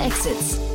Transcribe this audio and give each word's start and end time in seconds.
Exits. 0.00 0.69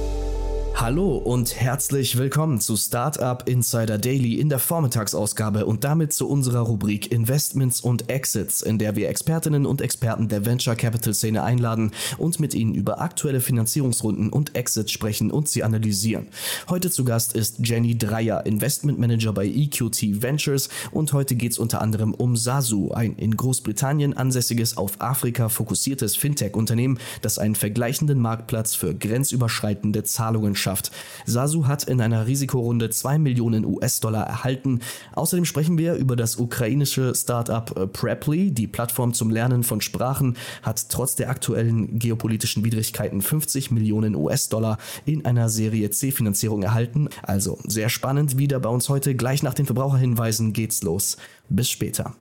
Hallo 0.85 1.17
und 1.17 1.59
herzlich 1.59 2.15
willkommen 2.15 2.61
zu 2.61 2.77
Startup 2.77 3.49
Insider 3.49 3.97
Daily 3.97 4.35
in 4.35 4.49
der 4.49 4.59
Vormittagsausgabe 4.59 5.65
und 5.65 5.83
damit 5.83 6.13
zu 6.13 6.29
unserer 6.29 6.59
Rubrik 6.59 7.11
Investments 7.11 7.81
und 7.81 8.07
Exits, 8.11 8.61
in 8.61 8.77
der 8.77 8.95
wir 8.95 9.09
Expertinnen 9.09 9.65
und 9.65 9.81
Experten 9.81 10.27
der 10.27 10.45
Venture 10.45 10.75
Capital 10.75 11.15
Szene 11.15 11.41
einladen 11.41 11.89
und 12.19 12.39
mit 12.39 12.53
ihnen 12.53 12.75
über 12.75 13.01
aktuelle 13.01 13.41
Finanzierungsrunden 13.41 14.29
und 14.29 14.55
Exits 14.55 14.91
sprechen 14.91 15.31
und 15.31 15.47
sie 15.49 15.63
analysieren. 15.63 16.27
Heute 16.69 16.91
zu 16.91 17.03
Gast 17.03 17.33
ist 17.33 17.67
Jenny 17.67 17.97
Dreier, 17.97 18.45
Investment 18.45 18.99
Manager 18.99 19.33
bei 19.33 19.47
EQT 19.47 20.21
Ventures 20.21 20.69
und 20.91 21.13
heute 21.13 21.33
geht 21.33 21.53
es 21.53 21.57
unter 21.57 21.81
anderem 21.81 22.13
um 22.13 22.35
Sasu, 22.35 22.91
ein 22.91 23.15
in 23.15 23.35
Großbritannien 23.35 24.15
ansässiges, 24.15 24.77
auf 24.77 25.01
Afrika 25.01 25.49
fokussiertes 25.49 26.15
Fintech-Unternehmen, 26.15 26.99
das 27.23 27.39
einen 27.39 27.55
vergleichenden 27.55 28.19
Marktplatz 28.19 28.75
für 28.75 28.93
grenzüberschreitende 28.93 30.03
Zahlungen 30.03 30.53
schafft 30.53 30.74
geschafft. 30.75 30.91
Sasu 31.25 31.67
hat 31.67 31.83
in 31.83 32.01
einer 32.01 32.27
Risikorunde 32.27 32.89
2 32.89 33.17
Millionen 33.17 33.65
US-Dollar 33.65 34.25
erhalten. 34.25 34.81
Außerdem 35.13 35.45
sprechen 35.45 35.77
wir 35.77 35.95
über 35.95 36.15
das 36.15 36.37
ukrainische 36.37 37.13
Startup 37.15 37.75
äh, 37.77 37.87
Preply. 37.87 38.51
Die 38.51 38.67
Plattform 38.67 39.13
zum 39.13 39.29
Lernen 39.29 39.63
von 39.63 39.81
Sprachen 39.81 40.37
hat 40.61 40.89
trotz 40.89 41.15
der 41.15 41.29
aktuellen 41.29 41.99
geopolitischen 41.99 42.63
Widrigkeiten 42.63 43.21
50 43.21 43.71
Millionen 43.71 44.15
US-Dollar 44.15 44.77
in 45.05 45.25
einer 45.25 45.49
Serie 45.49 45.89
C-Finanzierung 45.89 46.63
erhalten. 46.63 47.09
Also 47.23 47.57
sehr 47.65 47.89
spannend 47.89 48.37
wieder 48.37 48.59
bei 48.59 48.69
uns 48.69 48.89
heute. 48.89 49.15
Gleich 49.15 49.43
nach 49.43 49.53
den 49.53 49.65
Verbraucherhinweisen 49.65 50.53
geht's 50.53 50.83
los. 50.83 51.17
Bis 51.49 51.69
später. 51.69 52.15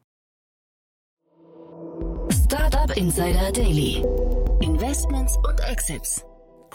Startup 2.31 2.97
Insider 2.97 3.53
Daily. 3.53 4.05
Investments 4.61 5.37
und 5.49 5.61
Exits. 5.61 6.25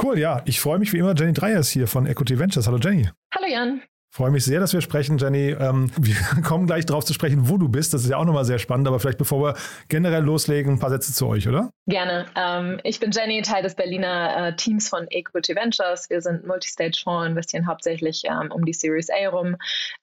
Cool, 0.01 0.17
ja. 0.17 0.41
Ich 0.45 0.59
freue 0.59 0.79
mich 0.79 0.93
wie 0.93 0.97
immer. 0.99 1.13
Jenny 1.15 1.33
Dreyer 1.33 1.59
ist 1.59 1.71
hier 1.71 1.87
von 1.87 2.05
Equity 2.05 2.39
Ventures. 2.39 2.67
Hallo 2.67 2.77
Jenny. 2.77 3.09
Hallo 3.35 3.47
Jan. 3.47 3.81
Freue 4.11 4.31
mich 4.31 4.43
sehr, 4.43 4.59
dass 4.59 4.73
wir 4.73 4.81
sprechen, 4.81 5.19
Jenny. 5.19 5.51
Ähm, 5.51 5.91
wir 5.99 6.15
kommen 6.43 6.65
gleich 6.65 6.85
darauf 6.85 7.05
zu 7.05 7.13
sprechen, 7.13 7.47
wo 7.47 7.57
du 7.57 7.69
bist. 7.69 7.93
Das 7.93 8.03
ist 8.03 8.09
ja 8.09 8.17
auch 8.17 8.25
nochmal 8.25 8.45
sehr 8.45 8.57
spannend. 8.57 8.87
Aber 8.87 8.99
vielleicht 8.99 9.19
bevor 9.19 9.41
wir 9.41 9.55
generell 9.87 10.23
loslegen, 10.23 10.73
ein 10.73 10.79
paar 10.79 10.89
Sätze 10.89 11.13
zu 11.13 11.27
euch, 11.27 11.47
oder? 11.47 11.69
Gerne. 11.85 12.25
Ähm, 12.35 12.79
ich 12.83 12.99
bin 12.99 13.11
Jenny, 13.11 13.43
Teil 13.43 13.61
des 13.61 13.75
Berliner 13.75 14.47
äh, 14.47 14.55
Teams 14.55 14.89
von 14.89 15.05
Equity 15.11 15.55
Ventures. 15.55 16.09
Wir 16.09 16.21
sind 16.21 16.45
Multistage-Fonds, 16.47 17.29
investieren 17.29 17.67
hauptsächlich 17.67 18.23
ähm, 18.25 18.51
um 18.51 18.65
die 18.65 18.73
Series 18.73 19.09
A 19.09 19.29
rum 19.29 19.55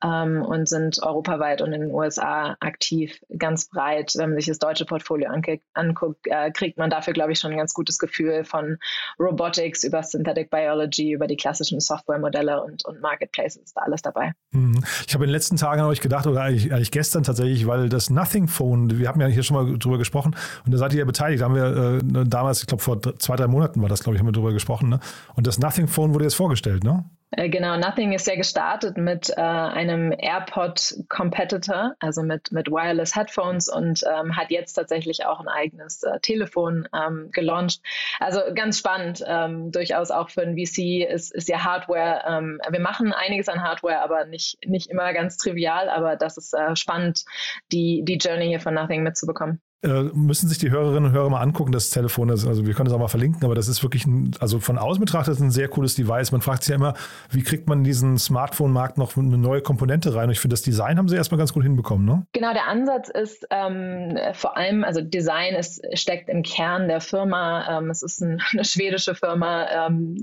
und 0.03 0.69
sind 0.69 1.03
europaweit 1.03 1.63
und 1.63 1.73
in 1.73 1.81
den 1.81 1.91
USA 1.91 2.57
aktiv, 2.61 3.19
ganz 3.39 3.69
breit. 3.69 4.13
Wenn 4.17 4.31
man 4.31 4.39
sich 4.39 4.47
das 4.47 4.59
deutsche 4.59 4.85
Portfolio 4.85 5.31
anguckt, 5.75 6.27
äh, 6.27 6.51
kriegt 6.53 6.79
man 6.79 6.91
dafür, 6.91 7.13
glaube 7.13 7.33
ich, 7.33 7.39
schon 7.39 7.53
ein 7.53 7.57
ganz 7.57 7.75
gutes 7.75 7.99
Gefühl 7.99 8.45
von 8.45 8.79
Robotics 9.19 9.85
über 9.85 10.03
Synthetic 10.03 10.51
Biology, 10.51 11.13
über 11.13 11.27
die 11.27 11.37
klassischen 11.37 11.81
Softwaremodelle 11.81 12.63
und, 12.63 12.85
und 12.85 13.01
Marketplaces. 13.01 13.73
Da 13.75 13.83
alles 13.83 13.96
alles 13.97 14.03
dabei. 14.03 14.33
Mhm. 14.53 14.83
Ich 15.07 15.15
habe 15.15 15.25
in 15.25 15.29
den 15.29 15.33
letzten 15.33 15.57
Tagen 15.57 15.81
an 15.81 15.89
euch 15.89 16.01
gedacht, 16.01 16.27
oder 16.27 16.43
eigentlich, 16.43 16.73
eigentlich, 16.73 16.91
gestern 16.91 17.23
tatsächlich, 17.23 17.67
weil 17.67 17.89
das 17.89 18.11
Nothing 18.11 18.49
Phone, 18.49 18.99
wir 18.99 19.09
haben 19.09 19.21
ja 19.21 19.27
hier 19.27 19.43
schon 19.43 19.57
mal 19.57 19.79
drüber 19.79 19.99
gesprochen 19.99 20.37
und 20.65 20.73
da 20.73 20.79
seid 20.79 20.93
ihr 20.93 21.01
ja 21.01 21.05
beteiligt. 21.05 21.41
Da 21.41 21.47
haben 21.47 21.55
wir 21.55 22.21
äh, 22.21 22.25
damals, 22.27 22.61
ich 22.61 22.67
glaube 22.67 22.83
vor 22.83 23.01
zwei, 23.19 23.37
drei 23.37 23.47
Monaten 23.47 23.83
war 23.83 23.89
das, 23.89 24.03
glaube 24.03 24.17
ich, 24.17 24.21
haben 24.21 24.29
wir 24.29 24.33
drüber 24.33 24.53
gesprochen. 24.53 24.89
Ne? 24.89 25.01
Und 25.35 25.47
das 25.47 25.59
Nothing 25.59 25.89
Phone 25.89 26.15
wurde 26.15 26.25
jetzt 26.25 26.35
vorgestellt, 26.35 26.85
ne? 26.85 27.05
Äh, 27.33 27.49
genau, 27.49 27.77
Nothing 27.77 28.13
ist 28.13 28.27
ja 28.29 28.37
gestartet 28.37 28.97
mit 28.97 29.31
äh, 29.31 29.41
einem 29.41 30.13
AirPod-Competitor, 30.17 31.97
also 31.99 32.23
mit, 32.23 32.53
mit 32.53 32.69
Wireless 32.69 33.17
Headphones 33.17 33.69
und 33.69 34.05
ähm, 34.05 34.37
hat 34.37 34.51
jetzt 34.51 34.75
tatsächlich 34.75 35.27
auch 35.27 35.41
ein 35.41 35.49
eigenes 35.49 36.05
äh, 36.05 36.21
Telefon 36.21 36.89
ähm, 36.95 37.31
gelauncht. 37.33 37.81
Also 38.21 38.41
ganz 38.55 38.79
spannend, 38.79 39.25
ähm, 39.27 39.73
durchaus 39.73 40.13
auch 40.13 40.31
für 40.31 40.43
ein 40.43 40.57
VC 40.57 41.05
ist, 41.09 41.35
ist 41.35 41.49
ja 41.49 41.65
Hardware. 41.65 42.23
Ähm, 42.29 42.61
wir 42.71 42.81
machen 42.81 43.13
einiges 43.13 43.49
an 43.49 43.63
Hardware, 43.63 44.03
aber 44.03 44.25
nicht, 44.27 44.59
nicht 44.65 44.89
immer 44.89 45.13
ganz 45.13 45.37
trivial, 45.37 45.89
aber 45.89 46.15
das 46.15 46.37
ist 46.37 46.55
äh, 46.55 46.77
spannend, 46.77 47.25
die, 47.73 48.05
die 48.05 48.19
Journey 48.19 48.47
hier 48.47 48.61
von 48.61 48.75
Nothing 48.75 49.03
mitzubekommen. 49.03 49.61
Äh, 49.85 50.05
müssen 50.15 50.49
sich 50.49 50.57
die 50.57 50.71
Hörerinnen 50.71 51.11
und 51.11 51.13
Hörer 51.13 51.29
mal 51.29 51.43
angucken, 51.43 51.71
das 51.71 51.91
Telefon. 51.91 52.29
Das, 52.29 52.47
also 52.47 52.67
wir 52.67 52.73
können 52.73 52.87
es 52.87 52.95
auch 52.95 52.99
mal 52.99 53.09
verlinken, 53.09 53.45
aber 53.45 53.55
das 53.55 53.69
ist 53.69 53.83
wirklich, 53.83 54.07
ein, 54.07 54.31
also 54.41 54.59
von 54.59 54.79
außen 54.79 55.05
betrachtet 55.05 55.39
ein 55.39 55.51
sehr 55.51 55.69
cooles 55.69 55.95
Device. 55.95 56.33
Man 56.33 56.41
fragt 56.41 56.63
sich 56.63 56.71
ja 56.71 56.77
immer, 56.77 56.95
wie 57.31 57.43
kriegt 57.43 57.69
man 57.69 57.79
in 57.79 57.85
diesen 57.85 58.19
Smartphone-Markt 58.19 58.97
noch 58.97 59.19
eine 59.19 59.37
neue 59.37 59.61
Komponente 59.61 60.15
rein? 60.15 60.25
Und 60.25 60.33
ich 60.33 60.41
finde, 60.41 60.55
das 60.55 60.63
Design 60.63 60.97
haben 60.97 61.09
sie 61.09 61.17
erstmal 61.17 61.37
ganz 61.37 61.53
gut 61.53 61.63
hinbekommen. 61.63 62.07
Ne? 62.07 62.27
Genau, 62.33 62.55
der 62.55 62.67
Ansatz 62.67 63.11
ist 63.11 63.47
ähm, 63.51 64.19
vor 64.33 64.57
allem, 64.57 64.83
also 64.83 65.03
Design 65.03 65.55
ist, 65.55 65.83
steckt 65.93 66.31
im 66.31 66.43
Kern 66.43 66.89
der 66.89 67.03
Firma. 67.03 67.79
Ähm, 67.79 67.91
es 67.91 68.03
ist 68.03 68.23
ein, 68.23 68.41
eine 68.53 68.65
schwedische 68.65 69.15
Firma. 69.15 69.89
Ähm, 69.89 70.17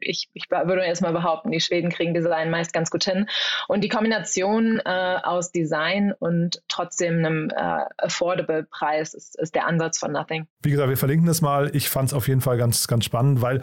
ich, 0.00 0.30
ich 0.34 0.48
würde 0.50 0.82
jetzt 0.82 1.02
mal 1.02 1.12
behaupten, 1.12 1.50
die 1.50 1.60
Schweden 1.60 1.90
kriegen 1.90 2.14
Design 2.14 2.48
meist 2.48 2.72
ganz 2.72 2.90
gut 2.90 3.02
hin. 3.02 3.26
Und 3.66 3.82
die 3.82 3.88
Kombination 3.88 4.80
äh, 4.84 5.16
aus 5.24 5.50
Design 5.50 6.14
und 6.16 6.62
trotzdem 6.68 7.18
einem 7.18 7.50
äh, 7.50 7.84
affordable 7.98 8.62
Preis 8.70 8.83
Preis 8.84 9.14
ist, 9.14 9.38
ist 9.38 9.54
der 9.54 9.66
Ansatz 9.66 9.98
von 9.98 10.12
Nothing. 10.12 10.46
Wie 10.62 10.70
gesagt, 10.70 10.90
wir 10.90 10.96
verlinken 10.98 11.26
das 11.26 11.40
mal. 11.40 11.74
Ich 11.74 11.88
fand 11.88 12.08
es 12.08 12.14
auf 12.14 12.28
jeden 12.28 12.42
Fall 12.42 12.58
ganz, 12.58 12.86
ganz 12.86 13.04
spannend, 13.04 13.40
weil 13.40 13.62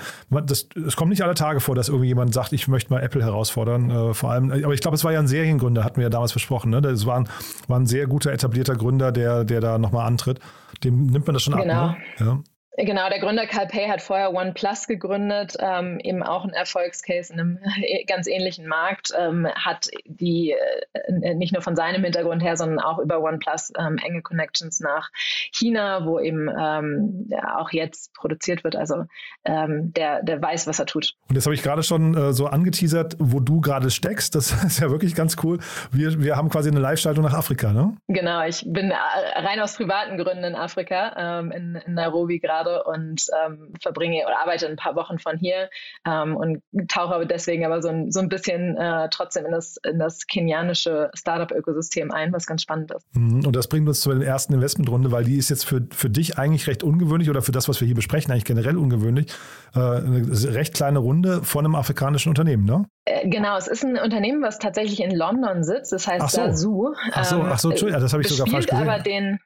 es 0.50 0.96
kommt 0.96 1.12
nicht 1.12 1.22
alle 1.22 1.36
Tage 1.36 1.60
vor, 1.60 1.76
dass 1.76 1.90
irgendjemand 1.90 2.34
sagt, 2.34 2.54
ich 2.54 2.68
möchte 2.68 2.92
mal 2.92 3.02
Apple 3.02 3.24
herausfordern. 3.24 3.92
Äh, 3.92 4.14
vor 4.16 4.32
allem, 4.32 4.52
aber 4.52 4.74
ich 4.74 4.82
glaube, 4.82 4.96
es 4.96 5.04
war 5.04 5.12
ja 5.12 5.20
ein 5.20 5.28
Seriengründer, 5.28 5.84
hatten 5.84 5.98
wir 5.98 6.04
ja 6.04 6.10
damals 6.10 6.32
versprochen. 6.32 6.72
Ne? 6.72 6.82
Das 6.82 7.06
war 7.06 7.20
ein, 7.20 7.30
war 7.68 7.80
ein 7.80 7.86
sehr 7.86 8.08
guter 8.08 8.32
etablierter 8.32 8.76
Gründer, 8.76 9.12
der, 9.12 9.44
der 9.44 9.62
da 9.62 9.78
nochmal 9.78 10.08
antritt. 10.08 10.40
Dem 10.84 11.06
nimmt 11.06 11.28
man 11.28 11.36
das 11.36 11.44
schon 11.44 11.56
genau. 11.56 11.74
ab. 11.74 11.98
Ne? 12.20 12.26
Ja. 12.26 12.40
Genau, 12.78 13.10
der 13.10 13.20
Gründer 13.20 13.48
Carl 13.48 13.68
Pay 13.68 13.90
hat 13.90 14.02
vorher 14.02 14.34
OnePlus 14.34 14.88
gegründet, 14.88 15.58
ähm, 15.60 16.00
eben 16.00 16.24
auch 16.24 16.46
ein 16.46 16.52
Erfolgscase 16.52 17.34
in 17.34 17.40
einem 17.40 17.60
ganz 18.08 18.28
ähnlichen 18.28 18.66
Markt, 18.66 19.12
ähm, 19.18 19.46
hat 19.56 19.90
die 20.06 20.56
äh, 20.94 21.36
nicht 21.36 21.52
nur 21.52 21.62
von 21.62 21.76
seinem 21.76 22.04
Hintergrund 22.04 22.42
her, 22.42 22.56
sondern 22.56 22.80
auch 22.80 23.00
über 23.00 23.22
OnePlus 23.22 23.74
ähm, 23.78 23.98
enge 23.98 24.22
Connections 24.22 24.80
nach 24.80 25.10
China, 25.52 26.06
wo 26.06 26.20
eben 26.20 26.48
ähm, 26.48 27.30
auch 27.46 27.72
jetzt 27.72 28.14
produziert 28.14 28.64
wird. 28.64 28.78
Also 28.78 29.04
ähm, 29.44 29.92
der, 29.94 30.24
der 30.24 30.42
weiß, 30.42 30.66
was 30.68 30.80
er 30.80 30.86
tut. 30.86 31.16
Und 31.28 31.36
das 31.36 31.46
habe 31.46 31.56
ich 31.56 31.64
gerade 31.64 31.84
schon 31.84 32.16
äh, 32.16 32.32
so 32.32 32.48
angeteasert, 32.48 33.18
wo 33.20 33.42
du 33.42 33.60
gerade 33.60 33.90
steckst. 33.92 34.34
Das 34.34 34.52
ist 34.64 34.80
ja 34.80 34.90
wirklich 34.90 35.14
ganz 35.14 35.36
cool. 35.44 35.60
Wir, 35.92 36.24
wir 36.24 36.38
haben 36.38 36.50
quasi 36.50 36.70
eine 36.70 36.80
Live-Schaltung 36.80 37.26
nach 37.26 37.34
Afrika, 37.34 37.74
ne? 37.74 37.98
Genau, 38.08 38.46
ich 38.46 38.64
bin 38.66 38.92
äh, 38.92 38.96
rein 39.36 39.60
aus 39.60 39.76
privaten 39.76 40.18
Gründen 40.18 40.46
in 40.46 40.56
Afrika, 40.56 41.40
ähm, 41.42 41.52
in, 41.52 41.76
in 41.76 41.94
Nairobi 41.96 42.40
gerade 42.40 42.61
gerade 42.62 42.84
und 42.84 43.26
ähm, 43.46 43.74
verbringe 43.82 44.24
oder 44.26 44.40
arbeite 44.40 44.68
ein 44.68 44.76
paar 44.76 44.96
Wochen 44.96 45.20
von 45.20 45.38
hier 45.38 45.70
ähm, 46.06 46.36
und 46.36 46.62
tauche 46.88 47.26
deswegen 47.26 47.66
aber 47.66 47.82
so 47.82 47.90
ein, 47.90 48.12
so 48.12 48.20
ein 48.20 48.30
bisschen 48.30 48.78
äh, 48.78 49.10
trotzdem 49.10 49.46
in 49.46 49.52
das, 49.52 49.78
in 49.78 50.00
das 50.00 50.28
kenianische 50.28 51.10
Startup-Ökosystem 51.14 52.12
ein, 52.12 52.34
was 52.34 52.46
ganz 52.46 52.62
spannend 52.62 52.92
ist. 52.92 53.06
Mhm. 53.16 53.46
Und 53.46 53.56
das 53.56 53.68
bringt 53.68 53.88
uns 53.88 54.02
zur 54.02 54.24
ersten 54.24 54.54
Investmentrunde, 54.54 55.12
weil 55.12 55.24
die 55.24 55.38
ist 55.38 55.50
jetzt 55.50 55.66
für, 55.66 55.88
für 55.92 56.10
dich 56.10 56.38
eigentlich 56.38 56.68
recht 56.68 56.84
ungewöhnlich 56.84 57.30
oder 57.30 57.42
für 57.42 57.52
das, 57.52 57.68
was 57.68 57.80
wir 57.82 57.86
hier 57.86 57.96
besprechen, 57.96 58.32
eigentlich 58.32 58.46
generell 58.46 58.78
ungewöhnlich. 58.78 59.32
Äh, 59.76 59.80
eine 59.80 60.54
recht 60.54 60.74
kleine 60.74 61.00
Runde 61.00 61.44
von 61.44 61.66
einem 61.66 61.76
afrikanischen 61.76 62.30
Unternehmen, 62.30 62.66
ne? 62.66 62.86
Äh, 63.06 63.28
genau, 63.28 63.58
es 63.58 63.68
ist 63.68 63.84
ein 63.84 63.98
Unternehmen, 63.98 64.42
was 64.42 64.60
tatsächlich 64.60 65.02
in 65.02 65.12
London 65.16 65.64
sitzt. 65.64 65.92
Das 65.92 66.08
heißt 66.08 66.24
ach 66.24 66.30
so. 66.30 66.94
Ach 67.14 67.26
so, 67.26 67.42
ach 67.42 67.60
so, 67.60 67.68
ähm, 67.68 67.72
Entschuldigung, 67.72 68.02
das 68.02 68.14
habe 68.14 68.22
ich 68.22 68.30
sogar 68.30 68.48
falsch 68.48 68.68
gesehen. 68.68 68.88
aber 68.88 69.02
den 69.02 69.40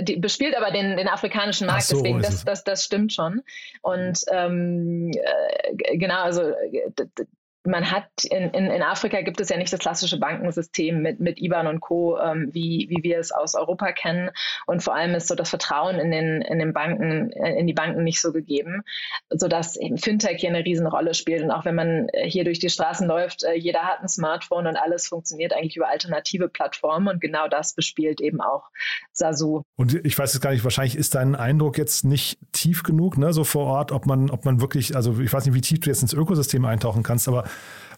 die 0.00 0.16
bespielt 0.16 0.56
aber 0.56 0.70
den, 0.70 0.96
den 0.96 1.08
afrikanischen 1.08 1.66
Markt, 1.66 1.84
so, 1.84 1.96
deswegen 1.96 2.22
das, 2.22 2.44
das, 2.44 2.64
das 2.64 2.84
stimmt 2.84 3.12
schon. 3.12 3.42
Und 3.82 4.20
ähm, 4.30 5.10
äh, 5.12 5.96
genau, 5.96 6.22
also 6.22 6.52
man 7.68 7.90
hat 7.90 8.08
in, 8.24 8.50
in, 8.50 8.66
in 8.66 8.82
Afrika 8.82 9.20
gibt 9.20 9.40
es 9.40 9.48
ja 9.48 9.56
nicht 9.56 9.72
das 9.72 9.80
klassische 9.80 10.18
Bankensystem 10.18 11.00
mit, 11.00 11.20
mit 11.20 11.40
IBAN 11.40 11.66
und 11.66 11.80
Co., 11.80 12.18
ähm, 12.18 12.48
wie, 12.52 12.86
wie 12.90 13.02
wir 13.02 13.18
es 13.18 13.30
aus 13.30 13.54
Europa 13.54 13.92
kennen. 13.92 14.30
Und 14.66 14.82
vor 14.82 14.94
allem 14.94 15.14
ist 15.14 15.28
so 15.28 15.34
das 15.34 15.50
Vertrauen 15.50 15.96
in 15.96 16.10
den, 16.10 16.42
in 16.42 16.58
den 16.58 16.72
Banken, 16.72 17.30
äh, 17.32 17.58
in 17.58 17.66
die 17.66 17.74
Banken 17.74 18.04
nicht 18.04 18.20
so 18.20 18.32
gegeben, 18.32 18.82
sodass 19.30 19.78
Fintech 19.96 20.40
hier 20.40 20.50
eine 20.50 20.64
Riesenrolle 20.64 21.14
spielt. 21.14 21.42
Und 21.42 21.50
auch 21.50 21.64
wenn 21.64 21.74
man 21.74 22.08
äh, 22.12 22.28
hier 22.28 22.44
durch 22.44 22.58
die 22.58 22.70
Straßen 22.70 23.06
läuft, 23.06 23.44
äh, 23.44 23.54
jeder 23.54 23.82
hat 23.82 24.00
ein 24.00 24.08
Smartphone 24.08 24.66
und 24.66 24.76
alles 24.76 25.08
funktioniert 25.08 25.52
eigentlich 25.52 25.76
über 25.76 25.88
alternative 25.88 26.48
Plattformen. 26.48 27.08
Und 27.08 27.20
genau 27.20 27.48
das 27.48 27.74
bespielt 27.74 28.20
eben 28.20 28.40
auch 28.40 28.68
Sasu. 29.12 29.62
Und 29.76 29.94
ich 30.04 30.18
weiß 30.18 30.34
es 30.34 30.40
gar 30.40 30.50
nicht, 30.50 30.64
wahrscheinlich 30.64 30.96
ist 30.96 31.14
dein 31.14 31.34
Eindruck 31.34 31.78
jetzt 31.78 32.04
nicht 32.04 32.38
tief 32.58 32.82
genug, 32.82 33.18
ne, 33.18 33.32
so 33.32 33.44
vor 33.44 33.66
Ort, 33.66 33.92
ob 33.92 34.06
man, 34.06 34.30
ob 34.30 34.44
man 34.44 34.60
wirklich, 34.60 34.96
also 34.96 35.18
ich 35.20 35.32
weiß 35.32 35.46
nicht, 35.46 35.54
wie 35.54 35.60
tief 35.60 35.80
du 35.80 35.90
jetzt 35.90 36.02
ins 36.02 36.12
Ökosystem 36.12 36.64
eintauchen 36.64 37.02
kannst, 37.02 37.28
aber 37.28 37.44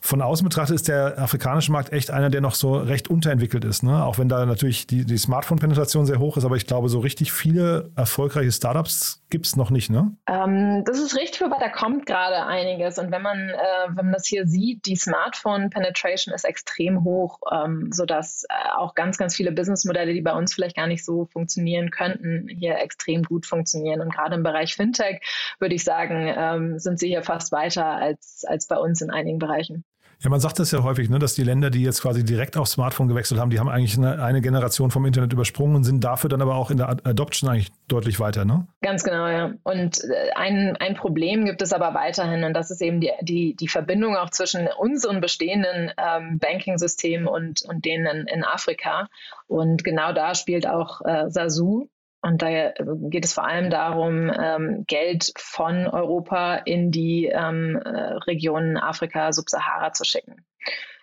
von 0.01 0.23
außen 0.23 0.45
betrachtet 0.45 0.77
ist 0.77 0.89
der 0.89 1.19
afrikanische 1.19 1.73
Markt 1.73 1.93
echt 1.93 2.11
einer, 2.11 2.31
der 2.31 2.41
noch 2.41 2.55
so 2.55 2.75
recht 2.75 3.09
unterentwickelt 3.09 3.65
ist. 3.65 3.83
Ne? 3.83 4.05
Auch 4.05 4.19
wenn 4.19 4.29
da 4.29 4.47
natürlich 4.47 4.87
die, 4.87 5.05
die 5.05 5.19
Smartphone-Penetration 5.19 6.07
sehr 6.07 6.19
hoch 6.19 6.37
ist, 6.37 6.45
aber 6.45 6.57
ich 6.57 6.67
glaube, 6.67 6.89
so 6.89 7.01
richtig 7.01 7.33
viele 7.33 7.91
erfolgreiche 7.97 8.51
Startups 8.51 9.23
gibt 9.31 9.47
es 9.47 9.57
noch 9.57 9.71
nicht, 9.71 9.91
ne? 9.91 10.17
Ähm, 10.27 10.83
das 10.85 10.99
ist 10.99 11.17
richtig, 11.17 11.43
aber 11.43 11.59
da 11.61 11.69
kommt 11.69 12.05
gerade 12.07 12.45
einiges. 12.47 12.99
Und 12.99 13.13
wenn 13.13 13.23
man, 13.23 13.51
äh, 13.51 13.89
wenn 13.89 14.07
man 14.07 14.13
das 14.13 14.27
hier 14.27 14.47
sieht, 14.47 14.87
die 14.87 14.97
Smartphone-Penetration 14.97 16.35
ist 16.35 16.45
extrem 16.45 17.05
hoch, 17.05 17.39
ähm, 17.51 17.91
sodass 17.93 18.45
äh, 18.49 18.71
auch 18.77 18.95
ganz, 18.95 19.19
ganz 19.19 19.37
viele 19.37 19.53
Businessmodelle, 19.53 20.13
die 20.13 20.21
bei 20.21 20.33
uns 20.33 20.53
vielleicht 20.53 20.77
gar 20.77 20.89
nicht 20.89 21.05
so 21.05 21.27
funktionieren 21.27 21.91
könnten, 21.91 22.49
hier 22.49 22.79
extrem 22.79 23.23
gut 23.23 23.47
funktionieren. 23.47 24.01
Und 24.01 24.13
gerade 24.13 24.35
im 24.35 24.43
Bereich 24.43 24.75
Fintech 24.75 25.21
würde 25.61 25.75
ich 25.75 25.85
sagen, 25.85 26.33
ähm, 26.37 26.79
sind 26.79 26.99
sie 26.99 27.09
hier 27.09 27.23
fast 27.23 27.53
weiter 27.53 27.87
als, 27.87 28.45
als 28.49 28.67
bei 28.67 28.77
uns 28.77 29.01
in 29.01 29.11
einigen 29.11 29.39
Bereichen. 29.39 29.85
Ja, 30.23 30.29
man 30.29 30.41
sagt 30.41 30.59
das 30.59 30.71
ja 30.71 30.83
häufig, 30.83 31.09
ne, 31.09 31.19
dass 31.19 31.35
die 31.35 31.43
Länder, 31.43 31.71
die 31.71 31.83
jetzt 31.83 32.03
quasi 32.03 32.23
direkt 32.25 32.59
aufs 32.59 32.73
Smartphone 32.73 33.09
gewechselt 33.09 33.41
haben, 33.41 33.49
die 33.49 33.59
haben 33.59 33.71
eigentlich 33.71 33.97
eine, 33.97 34.23
eine, 34.23 34.43
Generation 34.43 34.91
vom 34.91 35.07
Internet 35.07 35.33
übersprungen 35.33 35.77
und 35.77 35.85
sind 35.85 36.05
dafür 36.05 36.29
dann 36.29 36.43
aber 36.43 36.57
auch 36.57 36.71
in 36.71 36.77
der 36.77 36.91
Adoption 36.91 37.49
eigentlich 37.49 37.71
deutlich 37.89 38.21
weiter, 38.21 38.45
ne? 38.45 38.67
Ganz 38.83 39.03
genau, 39.03 39.27
ja. 39.29 39.55
Und 39.63 40.05
äh, 40.05 40.33
ein, 40.35 40.77
ein 40.77 40.95
Problem 40.95 41.47
gibt 41.47 41.63
es 41.63 41.73
aber 41.73 41.95
weiterhin 41.95 42.45
und 42.45 42.53
das 42.53 42.71
ist 42.71 42.83
eben 42.83 43.01
die, 43.01 43.11
die, 43.23 43.57
die 43.57 43.69
Verbindung 43.69 44.15
auch 44.15 44.29
zwischen 44.29 44.69
unseren 44.79 45.23
bestehenden 45.23 45.91
ähm, 45.97 46.39
Banking-Systemen 46.39 47.27
und, 47.27 47.63
und 47.63 47.87
denen 47.87 48.27
in 48.27 48.45
Afrika. 48.45 49.09
Und 49.47 49.85
genau 49.85 50.13
da 50.13 50.35
spielt 50.35 50.67
auch 50.67 51.01
äh, 51.03 51.31
Sasu 51.31 51.89
und 52.23 52.43
da 52.43 52.73
geht 52.73 53.25
es 53.25 53.33
vor 53.33 53.47
allem 53.47 53.71
darum, 53.71 54.31
ähm, 54.31 54.85
Geld 54.87 55.33
von 55.39 55.87
Europa 55.87 56.57
in 56.57 56.91
die 56.91 57.27
ähm, 57.27 57.77
äh, 57.77 57.89
Regionen 58.27 58.77
Afrika, 58.77 59.33
Subsahara 59.33 59.93
zu 59.93 60.05
schicken. 60.05 60.45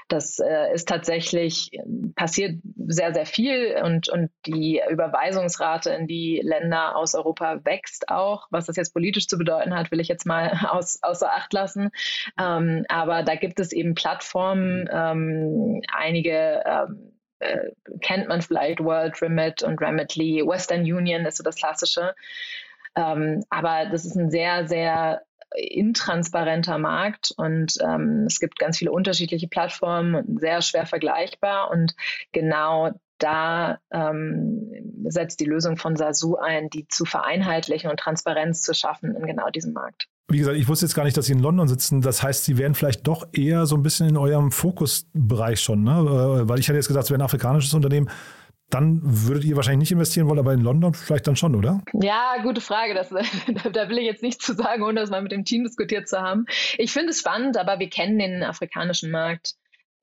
Das 0.10 0.40
äh, 0.40 0.74
ist 0.74 0.88
tatsächlich 0.88 1.72
passiert 2.16 2.62
sehr, 2.88 3.14
sehr 3.14 3.26
viel 3.26 3.76
und, 3.84 4.08
und 4.08 4.30
die 4.46 4.82
Überweisungsrate 4.90 5.90
in 5.90 6.08
die 6.08 6.40
Länder 6.42 6.96
aus 6.96 7.14
Europa 7.14 7.66
wächst 7.66 8.10
auch. 8.10 8.48
Was 8.50 8.68
das 8.68 8.78
jetzt 8.78 8.94
politisch 8.94 9.28
zu 9.28 9.38
bedeuten 9.38 9.76
hat, 9.76 9.92
will 9.92 10.00
ich 10.00 10.08
jetzt 10.08 10.26
mal 10.26 10.52
aus, 10.70 11.00
außer 11.02 11.30
Acht 11.30 11.52
lassen. 11.52 11.90
Ähm, 12.40 12.86
aber 12.88 13.24
da 13.24 13.36
gibt 13.36 13.60
es 13.60 13.74
eben 13.74 13.96
Plattformen, 13.96 14.88
einige 14.88 16.64
äh, 17.40 17.72
kennt 18.02 18.28
man 18.28 18.42
vielleicht 18.42 18.80
World 18.80 19.22
Remit 19.22 19.64
und 19.64 19.80
Remitly, 19.82 20.44
Western 20.46 20.82
Union 20.82 21.26
ist 21.26 21.38
so 21.38 21.44
das 21.44 21.56
Klassische. 21.56 22.16
Ähm, 22.96 23.44
aber 23.50 23.86
das 23.92 24.06
ist 24.06 24.16
ein 24.16 24.32
sehr, 24.32 24.68
sehr 24.68 25.22
intransparenter 25.56 26.78
Markt 26.78 27.32
und 27.38 27.76
ähm, 27.82 28.26
es 28.28 28.40
gibt 28.40 28.60
ganz 28.60 28.78
viele 28.78 28.92
unterschiedliche 28.92 29.48
Plattformen, 29.48 30.38
sehr 30.40 30.62
schwer 30.62 30.86
vergleichbar 30.86 31.72
und 31.72 31.96
genau 32.32 32.92
da 33.18 33.80
ähm, 33.92 34.72
setzt 35.08 35.40
die 35.40 35.46
Lösung 35.46 35.78
von 35.78 35.96
Sasu 35.96 36.36
ein, 36.36 36.70
die 36.70 36.88
zu 36.88 37.06
vereinheitlichen 37.06 37.90
und 37.90 38.00
Transparenz 38.00 38.62
zu 38.62 38.74
schaffen 38.74 39.16
in 39.16 39.26
genau 39.26 39.50
diesem 39.50 39.74
Markt. 39.74 40.08
Wie 40.30 40.40
gesagt, 40.40 40.58
ich 40.58 40.68
wusste 40.68 40.86
jetzt 40.86 40.94
gar 40.94 41.06
nicht, 41.06 41.16
dass 41.16 41.28
Sie 41.28 41.32
in 41.32 41.40
London 41.40 41.68
sitzen. 41.70 42.02
Das 42.02 42.22
heißt, 42.22 42.44
Sie 42.44 42.58
wären 42.58 42.76
vielleicht 42.76 43.08
doch 43.08 43.28
eher 43.32 43.66
so 43.66 43.76
ein 43.76 43.84
bisschen 43.84 44.10
in 44.10 44.18
eurem 44.18 44.52
Fokusbereich 44.52 45.60
schon, 45.62 45.84
ne? 45.84 45.92
Äh, 45.92 46.50
weil 46.50 46.60
ich 46.60 46.68
hätte 46.68 46.78
jetzt 46.78 46.88
gesagt, 46.88 47.06
es 47.06 47.12
wäre 47.12 47.20
ein 47.20 47.26
afrikanisches 47.26 47.74
Unternehmen. 47.74 48.10
Dann 48.70 49.00
würdet 49.02 49.46
ihr 49.46 49.56
wahrscheinlich 49.56 49.90
nicht 49.90 49.92
investieren 49.94 50.28
wollen, 50.28 50.40
aber 50.40 50.54
in 50.54 50.60
London 50.60 50.94
vielleicht 50.94 51.26
dann 51.28 51.38
schon, 51.38 51.56
oder? 51.56 51.82
Ja, 51.94 52.42
gute 52.44 52.60
Frage. 52.60 52.94
Das, 52.94 53.10
da 53.74 53.88
will 53.88 54.00
ich 54.00 54.06
jetzt 54.06 54.22
nichts 54.22 54.46
zu 54.46 54.54
sagen, 54.54 54.84
ohne 54.84 55.00
das 55.00 55.10
mal 55.10 55.22
mit 55.22 55.32
dem 55.32 55.46
Team 55.46 55.64
diskutiert 55.64 56.10
zu 56.10 56.20
haben. 56.20 56.46
Ich 56.78 56.92
finde 56.92 57.12
es 57.12 57.20
spannend, 57.20 57.56
aber 57.56 57.80
wir 57.80 57.90
kennen 57.90 58.20
den 58.20 58.44
afrikanischen 58.44 59.10
Markt 59.10 59.54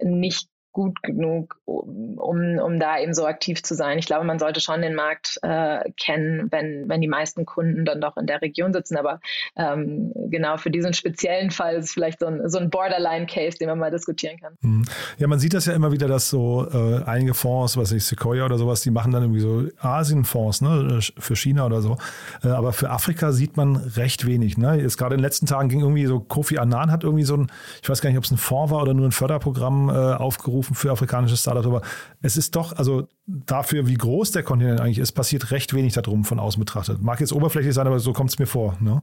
nicht 0.02 0.48
gut 0.74 1.02
genug, 1.02 1.56
um, 1.64 2.58
um 2.58 2.80
da 2.80 2.98
eben 2.98 3.14
so 3.14 3.26
aktiv 3.26 3.62
zu 3.62 3.74
sein. 3.74 3.98
Ich 3.98 4.06
glaube, 4.06 4.26
man 4.26 4.40
sollte 4.40 4.60
schon 4.60 4.82
den 4.82 4.94
Markt 4.94 5.38
äh, 5.42 5.90
kennen, 5.96 6.48
wenn, 6.50 6.88
wenn 6.88 7.00
die 7.00 7.08
meisten 7.08 7.46
Kunden 7.46 7.84
dann 7.84 8.00
doch 8.00 8.16
in 8.16 8.26
der 8.26 8.42
Region 8.42 8.72
sitzen. 8.72 8.96
Aber 8.96 9.20
ähm, 9.56 10.12
genau 10.30 10.56
für 10.56 10.70
diesen 10.70 10.92
speziellen 10.92 11.52
Fall 11.52 11.76
ist 11.76 11.86
es 11.86 11.92
vielleicht 11.92 12.18
so 12.18 12.26
ein, 12.26 12.48
so 12.50 12.58
ein 12.58 12.70
Borderline-Case, 12.70 13.56
den 13.56 13.68
man 13.68 13.78
mal 13.78 13.92
diskutieren 13.92 14.36
kann. 14.38 14.54
Mhm. 14.60 14.84
Ja, 15.18 15.28
man 15.28 15.38
sieht 15.38 15.54
das 15.54 15.66
ja 15.66 15.74
immer 15.74 15.92
wieder, 15.92 16.08
dass 16.08 16.28
so 16.28 16.66
äh, 16.68 17.04
einige 17.04 17.34
Fonds, 17.34 17.76
was 17.76 17.92
ich 17.92 18.04
Sequoia 18.04 18.44
oder 18.44 18.58
sowas, 18.58 18.82
die 18.82 18.90
machen 18.90 19.12
dann 19.12 19.22
irgendwie 19.22 19.40
so 19.40 19.68
Asien-Fonds 19.78 20.60
ne, 20.60 20.98
für 21.18 21.36
China 21.36 21.66
oder 21.66 21.82
so. 21.82 21.98
Äh, 22.42 22.48
aber 22.48 22.72
für 22.72 22.90
Afrika 22.90 23.30
sieht 23.30 23.56
man 23.56 23.76
recht 23.76 24.26
wenig. 24.26 24.58
Ne? 24.58 24.80
Jetzt 24.80 24.98
gerade 24.98 25.14
in 25.14 25.18
den 25.18 25.24
letzten 25.24 25.46
Tagen 25.46 25.68
ging 25.68 25.80
irgendwie 25.80 26.06
so, 26.06 26.18
Kofi 26.18 26.58
Annan 26.58 26.90
hat 26.90 27.04
irgendwie 27.04 27.24
so 27.24 27.36
ein, 27.36 27.46
ich 27.80 27.88
weiß 27.88 28.00
gar 28.00 28.10
nicht, 28.10 28.18
ob 28.18 28.24
es 28.24 28.32
ein 28.32 28.38
Fonds 28.38 28.72
war 28.72 28.82
oder 28.82 28.92
nur 28.92 29.06
ein 29.06 29.12
Förderprogramm 29.12 29.88
äh, 29.88 29.92
aufgerufen 29.92 30.63
aufgerufen 30.64 30.74
für 30.74 30.90
afrikanische 30.90 31.36
Startups, 31.36 31.66
aber 31.66 31.82
es 32.22 32.36
ist 32.36 32.56
doch, 32.56 32.72
also 32.72 33.08
dafür, 33.26 33.86
wie 33.86 33.94
groß 33.94 34.32
der 34.32 34.42
Kontinent 34.42 34.80
eigentlich 34.80 34.98
ist, 34.98 35.12
passiert 35.12 35.50
recht 35.50 35.74
wenig 35.74 35.92
darum 35.94 36.24
von 36.24 36.38
außen 36.38 36.60
betrachtet. 36.60 37.02
Mag 37.02 37.20
jetzt 37.20 37.32
oberflächlich 37.32 37.74
sein, 37.74 37.86
aber 37.86 38.00
so 38.00 38.12
kommt 38.12 38.30
es 38.30 38.38
mir 38.38 38.46
vor. 38.46 38.76
Ne? 38.80 39.02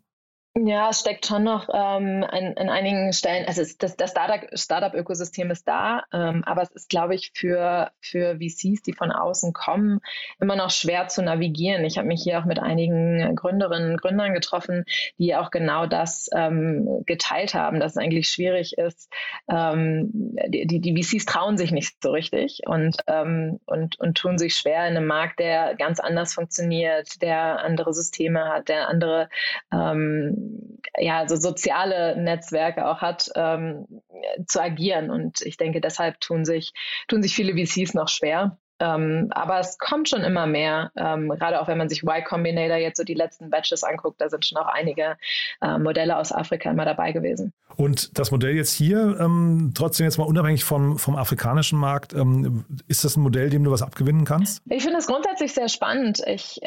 Ja, 0.53 0.89
es 0.89 0.99
steckt 0.99 1.25
schon 1.25 1.45
noch 1.45 1.69
ähm, 1.73 2.25
in, 2.29 2.51
in 2.57 2.69
einigen 2.69 3.13
Stellen, 3.13 3.45
also 3.47 3.61
es, 3.61 3.77
das, 3.77 3.95
das 3.95 4.11
Startup-Ökosystem 4.11 5.49
ist 5.49 5.65
da, 5.65 6.03
ähm, 6.11 6.43
aber 6.45 6.61
es 6.61 6.71
ist, 6.71 6.89
glaube 6.89 7.15
ich, 7.15 7.31
für, 7.33 7.89
für 8.01 8.35
VCs, 8.35 8.81
die 8.81 8.91
von 8.91 9.13
außen 9.13 9.53
kommen, 9.53 10.01
immer 10.41 10.57
noch 10.57 10.69
schwer 10.69 11.07
zu 11.07 11.21
navigieren. 11.21 11.85
Ich 11.85 11.97
habe 11.97 12.09
mich 12.09 12.21
hier 12.21 12.37
auch 12.37 12.43
mit 12.43 12.59
einigen 12.59 13.33
Gründerinnen 13.33 13.91
und 13.91 14.01
Gründern 14.01 14.33
getroffen, 14.33 14.83
die 15.17 15.37
auch 15.37 15.51
genau 15.51 15.85
das 15.85 16.29
ähm, 16.35 17.03
geteilt 17.05 17.53
haben, 17.53 17.79
dass 17.79 17.93
es 17.93 17.97
eigentlich 17.97 18.27
schwierig 18.27 18.77
ist. 18.77 19.09
Ähm, 19.49 20.09
die, 20.49 20.81
die 20.81 21.01
VCs 21.01 21.27
trauen 21.27 21.57
sich 21.57 21.71
nicht 21.71 22.03
so 22.03 22.11
richtig 22.11 22.63
und, 22.65 22.97
ähm, 23.07 23.61
und, 23.67 23.97
und 24.01 24.17
tun 24.17 24.37
sich 24.37 24.55
schwer 24.55 24.85
in 24.85 24.97
einem 24.97 25.07
Markt, 25.07 25.39
der 25.39 25.75
ganz 25.75 26.01
anders 26.01 26.33
funktioniert, 26.33 27.21
der 27.21 27.63
andere 27.63 27.93
Systeme 27.93 28.49
hat, 28.49 28.67
der 28.67 28.89
andere 28.89 29.29
ähm, 29.71 30.40
ja, 30.97 31.19
also 31.19 31.35
soziale 31.35 32.21
Netzwerke 32.21 32.87
auch 32.87 33.01
hat, 33.01 33.29
ähm, 33.35 33.87
zu 34.47 34.61
agieren. 34.61 35.09
Und 35.09 35.41
ich 35.41 35.57
denke, 35.57 35.81
deshalb 35.81 36.19
tun 36.19 36.45
sich, 36.45 36.73
tun 37.07 37.23
sich 37.23 37.35
viele 37.35 37.53
VCs 37.53 37.93
noch 37.93 38.07
schwer. 38.07 38.57
Ähm, 38.81 39.27
aber 39.29 39.59
es 39.59 39.77
kommt 39.77 40.09
schon 40.09 40.21
immer 40.21 40.47
mehr, 40.47 40.91
ähm, 40.97 41.29
gerade 41.29 41.61
auch 41.61 41.67
wenn 41.67 41.77
man 41.77 41.87
sich 41.87 42.01
Y 42.01 42.23
Combinator 42.23 42.77
jetzt 42.77 42.97
so 42.97 43.03
die 43.03 43.13
letzten 43.13 43.51
Batches 43.51 43.83
anguckt, 43.83 44.19
da 44.19 44.27
sind 44.27 44.43
schon 44.43 44.57
auch 44.57 44.65
einige 44.65 45.17
äh, 45.61 45.77
Modelle 45.77 46.17
aus 46.17 46.31
Afrika 46.31 46.71
immer 46.71 46.83
dabei 46.83 47.11
gewesen. 47.11 47.53
Und 47.77 48.17
das 48.17 48.31
Modell 48.31 48.55
jetzt 48.55 48.73
hier, 48.73 49.17
ähm, 49.19 49.73
trotzdem 49.75 50.05
jetzt 50.05 50.17
mal 50.17 50.23
unabhängig 50.23 50.63
vom, 50.63 50.97
vom 50.97 51.15
afrikanischen 51.15 51.77
Markt, 51.77 52.13
ähm, 52.13 52.65
ist 52.87 53.03
das 53.03 53.17
ein 53.17 53.21
Modell, 53.21 53.51
dem 53.51 53.63
du 53.63 53.71
was 53.71 53.83
abgewinnen 53.83 54.25
kannst? 54.25 54.63
Ich 54.67 54.81
finde 54.81 54.97
es 54.97 55.05
grundsätzlich 55.05 55.53
sehr 55.53 55.69
spannend. 55.69 56.19
Ich, 56.25 56.59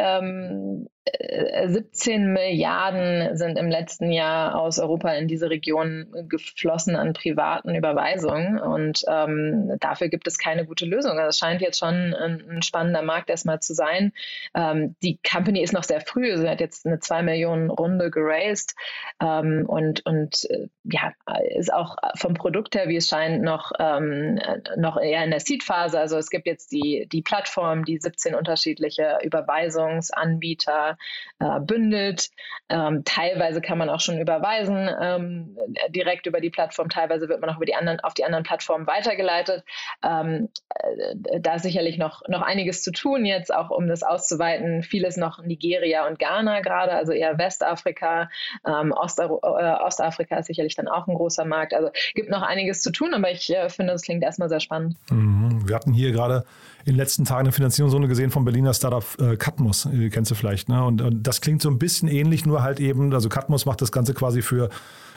17 1.07 2.13
ähm, 2.13 2.33
Milliarden 2.33 3.37
sind 3.37 3.59
im 3.59 3.69
letzten 3.69 4.11
Jahr 4.11 4.59
aus 4.59 4.79
Europa 4.79 5.11
in 5.13 5.29
diese 5.29 5.51
Region 5.51 6.07
geflossen 6.29 6.97
an 6.97 7.13
privaten 7.13 7.75
Überweisungen 7.75 8.59
und 8.59 9.05
ähm, 9.07 9.77
dafür 9.81 10.09
gibt 10.09 10.27
es 10.27 10.39
keine 10.39 10.65
gute 10.65 10.87
Lösung. 10.87 11.13
Also 11.19 11.29
es 11.29 11.39
scheint 11.39 11.61
jetzt 11.61 11.79
schon 11.79 12.15
ein, 12.15 12.43
ein 12.49 12.63
spannender 12.63 13.03
Markt 13.03 13.29
erstmal 13.29 13.61
zu 13.61 13.75
sein. 13.75 14.13
Ähm, 14.55 14.97
die 15.03 15.19
Company 15.31 15.63
ist 15.63 15.75
noch 15.75 15.83
sehr 15.83 16.01
früh, 16.01 16.37
sie 16.39 16.49
hat 16.49 16.61
jetzt 16.61 16.87
eine 16.87 17.01
2 17.01 17.23
Millionen 17.23 17.69
Runde 17.69 18.11
geraced 18.11 18.75
ähm, 19.21 19.67
und, 19.67 20.07
und 20.07 20.49
äh, 20.49 20.69
ja, 20.85 21.13
ist 21.55 21.73
auch 21.73 21.97
vom 22.17 22.33
Produkt 22.33 22.77
her, 22.77 22.89
wie 22.89 22.97
es 22.97 23.09
scheint, 23.09 23.43
noch, 23.43 23.73
ähm, 23.79 24.41
noch 24.77 24.99
eher 24.99 25.23
in 25.23 25.31
der 25.31 25.41
Seed-Phase. 25.41 25.99
Also 25.99 26.17
es 26.17 26.31
gibt 26.31 26.47
jetzt 26.47 26.73
die, 26.73 27.07
die 27.13 27.23
Plattform, 27.23 27.85
die 27.85 27.99
17 27.99 28.35
unterschiedliche 28.35 29.19
Überweisungsanbieter 29.23 30.94
äh, 31.41 31.61
bündelt. 31.61 32.31
Ähm, 32.69 33.03
teilweise 33.05 33.61
kann 33.61 33.79
man 33.79 33.89
auch 33.89 34.01
schon 34.01 34.21
überweisen 34.21 34.89
ähm, 35.01 35.59
direkt 35.89 36.27
über 36.27 36.41
die 36.41 36.51
Plattform, 36.51 36.89
teilweise 36.89 37.29
wird 37.29 37.41
man 37.41 37.51
auch 37.51 37.57
über 37.57 37.67
die 37.67 37.75
anderen, 37.75 38.01
auf 38.01 38.15
die 38.15 38.25
anderen 38.25 38.45
Plattformen 38.45 38.87
weitergeleitet. 38.87 39.65
Ähm, 40.03 40.49
äh, 40.75 41.41
da 41.41 41.55
ist 41.55 41.63
sicherlich 41.63 41.99
noch, 41.99 42.23
noch 42.29 42.43
einiges 42.43 42.83
zu 42.83 42.93
tun 42.93 43.25
jetzt, 43.25 43.53
auch 43.53 43.71
um 43.71 43.89
das 43.89 44.03
auszuweiten. 44.05 44.83
Vieles 44.83 45.17
noch 45.17 45.43
Nigeria 45.43 46.07
und 46.07 46.19
Ghana 46.19 46.61
gerade, 46.61 46.93
also 46.93 47.13
eher 47.13 47.37
Westafrika. 47.39 48.31
Ähm, 48.67 48.93
Osta 48.93 49.25
äh, 49.25 49.83
Ostafrika 49.85 50.39
ist 50.39 50.47
sicherlich 50.47 50.77
dann 50.77 50.85
dann 50.85 50.95
auch 50.95 51.07
ein 51.07 51.15
großer 51.15 51.45
Markt. 51.45 51.75
Also 51.75 51.91
gibt 52.15 52.31
noch 52.31 52.43
einiges 52.43 52.81
zu 52.81 52.91
tun, 52.91 53.15
aber 53.15 53.31
ich 53.31 53.51
äh, 53.51 53.69
finde, 53.69 53.93
das 53.93 54.03
klingt 54.03 54.23
erstmal 54.23 54.49
sehr 54.49 54.61
spannend. 54.61 54.97
Mhm. 55.11 55.69
Wir 55.69 55.75
hatten 55.75 55.93
hier 55.93 56.13
gerade 56.13 56.45
in 56.85 56.93
den 56.93 56.97
letzten 56.97 57.25
Tagen 57.25 57.41
eine 57.41 57.53
Finanzierungsrunde 57.53 58.09
gesehen 58.09 58.31
vom 58.31 58.45
Berliner 58.45 58.75
Startup 58.75 59.05
äh, 59.19 59.37
Katmos, 59.37 59.87
äh, 59.87 60.11
kennst 60.11 60.31
du 60.31 60.35
vielleicht. 60.35 60.69
Ne? 60.69 60.85
Und, 60.85 61.01
und, 61.01 61.27
das 61.27 61.41
klingt 61.41 61.63
so 61.63 61.71
ein 61.71 61.79
bisschen 61.79 62.09
ähnlich, 62.09 62.45
nur 62.45 62.63
halt 62.63 62.79
eben, 62.79 63.13
also 63.15 63.31
Katmos 63.31 63.65
macht 63.65 63.81
das 63.81 63.91
Ganze 63.91 64.13
quasi 64.13 64.43
für, 64.43 64.69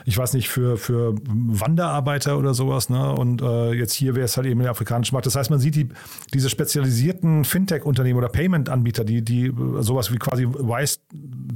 ich 0.06 0.18
weiß 0.18 0.34
nicht, 0.34 0.48
für, 0.48 0.78
für 0.78 1.16
Wanderarbeiter 1.28 2.38
oder 2.38 2.54
sowas. 2.54 2.90
Ne? 2.90 3.12
Und 3.12 3.42
äh, 3.42 3.74
jetzt 3.74 3.94
hier 3.94 4.16
wäre 4.16 4.24
es 4.24 4.38
halt 4.38 4.48
eben 4.48 4.62
der 4.62 4.72
afrikanische 4.72 5.14
Markt. 5.14 5.26
Das 5.26 5.36
heißt, 5.36 5.50
man 5.50 5.60
sieht 5.60 5.76
die, 5.76 5.90
diese 6.34 6.50
spezialisierten 6.50 7.44
Fintech-Unternehmen 7.44 8.18
oder 8.18 8.30
Payment-Anbieter, 8.30 9.04
die, 9.04 9.22
die 9.22 9.54
sowas 9.80 10.14
wie 10.14 10.18
quasi 10.18 10.48
Wise, 10.48 11.00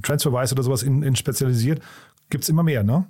TransferWise 0.04 0.56
oder 0.56 0.64
sowas 0.64 0.84
in, 0.84 1.04
in 1.04 1.16
spezialisiert, 1.16 1.82
gibt 2.30 2.44
es 2.44 2.50
immer 2.50 2.64
mehr, 2.64 2.84
ne? 2.84 3.08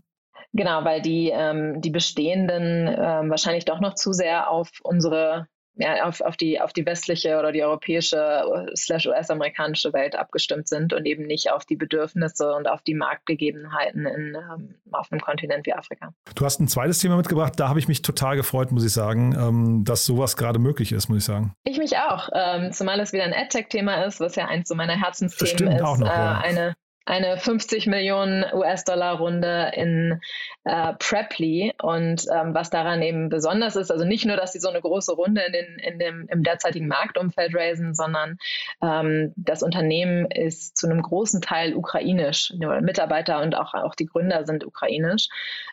Genau, 0.54 0.84
weil 0.84 1.02
die, 1.02 1.32
ähm, 1.34 1.82
die 1.82 1.92
bestehenden 1.92 2.88
ähm, 2.88 3.30
wahrscheinlich 3.30 3.66
doch 3.66 3.80
noch 3.80 3.96
zu 3.96 4.12
sehr 4.12 4.52
auf 4.52 4.70
unsere 4.84 5.48
ja, 5.76 6.06
auf, 6.06 6.22
auf, 6.22 6.38
die, 6.38 6.60
auf 6.60 6.74
die 6.74 6.86
westliche 6.86 7.38
oder 7.40 7.52
die 7.52 7.64
europäische 7.64 8.44
slash 8.76 9.08
US-amerikanische 9.08 9.94
Welt 9.94 10.16
abgestimmt 10.16 10.68
sind 10.68 10.94
und 10.94 11.06
eben 11.06 11.26
nicht 11.26 11.52
auf 11.52 11.66
die 11.66 11.76
Bedürfnisse 11.76 12.54
und 12.54 12.68
auf 12.68 12.82
die 12.82 12.94
Marktgegebenheiten 12.94 14.06
in, 14.06 14.36
ähm, 14.36 14.76
auf 14.92 15.12
einem 15.12 15.22
Kontinent 15.22 15.66
wie 15.66 15.74
Afrika. 15.74 16.14
Du 16.36 16.46
hast 16.46 16.60
ein 16.60 16.68
zweites 16.68 17.00
Thema 17.00 17.16
mitgebracht, 17.16 17.54
da 17.58 17.70
habe 17.70 17.80
ich 17.80 17.88
mich 17.88 18.02
total 18.02 18.36
gefreut, 18.36 18.72
muss 18.72 18.86
ich 18.86 18.92
sagen, 18.92 19.36
ähm, 19.38 19.84
dass 19.86 20.06
sowas 20.06 20.36
gerade 20.36 20.60
möglich 20.60 20.92
ist, 20.92 21.10
muss 21.10 21.20
ich 21.20 21.26
sagen. 21.26 21.54
Ich 21.64 21.78
mich 21.78 21.98
auch, 21.98 22.30
ähm, 22.34 22.72
zumal 22.72 23.00
es 23.00 23.14
wieder 23.14 23.24
ein 23.24 23.34
AdTech-Thema 23.34 24.04
ist, 24.04 24.20
was 24.20 24.36
ja 24.36 24.48
eins 24.48 24.68
so 24.68 24.76
meiner 24.76 25.00
Herzensthemen 25.00 25.54
Stimmt, 25.54 25.76
ist. 25.76 25.82
Auch 25.82 25.98
noch, 25.98 26.08
äh, 26.08 26.12
ja. 26.12 26.40
eine 26.40 26.76
eine 27.06 27.38
50 27.38 27.88
Millionen 27.88 28.46
US-Dollar-Runde 28.54 29.72
in 29.76 30.22
äh, 30.64 30.94
Preply. 31.00 31.74
Und 31.82 32.26
ähm, 32.34 32.54
was 32.54 32.70
daran 32.70 33.02
eben 33.02 33.30
besonders 33.30 33.76
ist, 33.76 33.92
also 33.92 34.06
nicht 34.06 34.26
nur, 34.26 34.38
dass 34.38 34.54
sie 34.54 34.60
so 34.60 34.70
eine 34.70 34.82
große 34.82 35.14
Runde 35.14 35.42
in 35.42 35.54
den, 35.54 35.80
in 35.80 36.00
dem, 36.00 36.28
im 36.30 36.44
derzeitigen 36.44 36.88
Marktumfeld 36.88 37.56
raisen, 37.56 37.96
sondern 37.96 38.38
ähm, 38.82 39.34
das 39.36 39.64
Unternehmen 39.64 40.30
ist 40.30 40.78
zu 40.78 40.88
einem 40.88 41.02
großen 41.02 41.42
Teil 41.42 41.76
ukrainisch. 41.76 42.54
Mitarbeiter 42.82 43.42
und 43.42 43.56
auch, 43.56 43.74
auch 43.74 43.96
die 43.96 44.06
Gründer 44.06 44.46
sind 44.46 44.66
ukrainisch, 44.66 45.28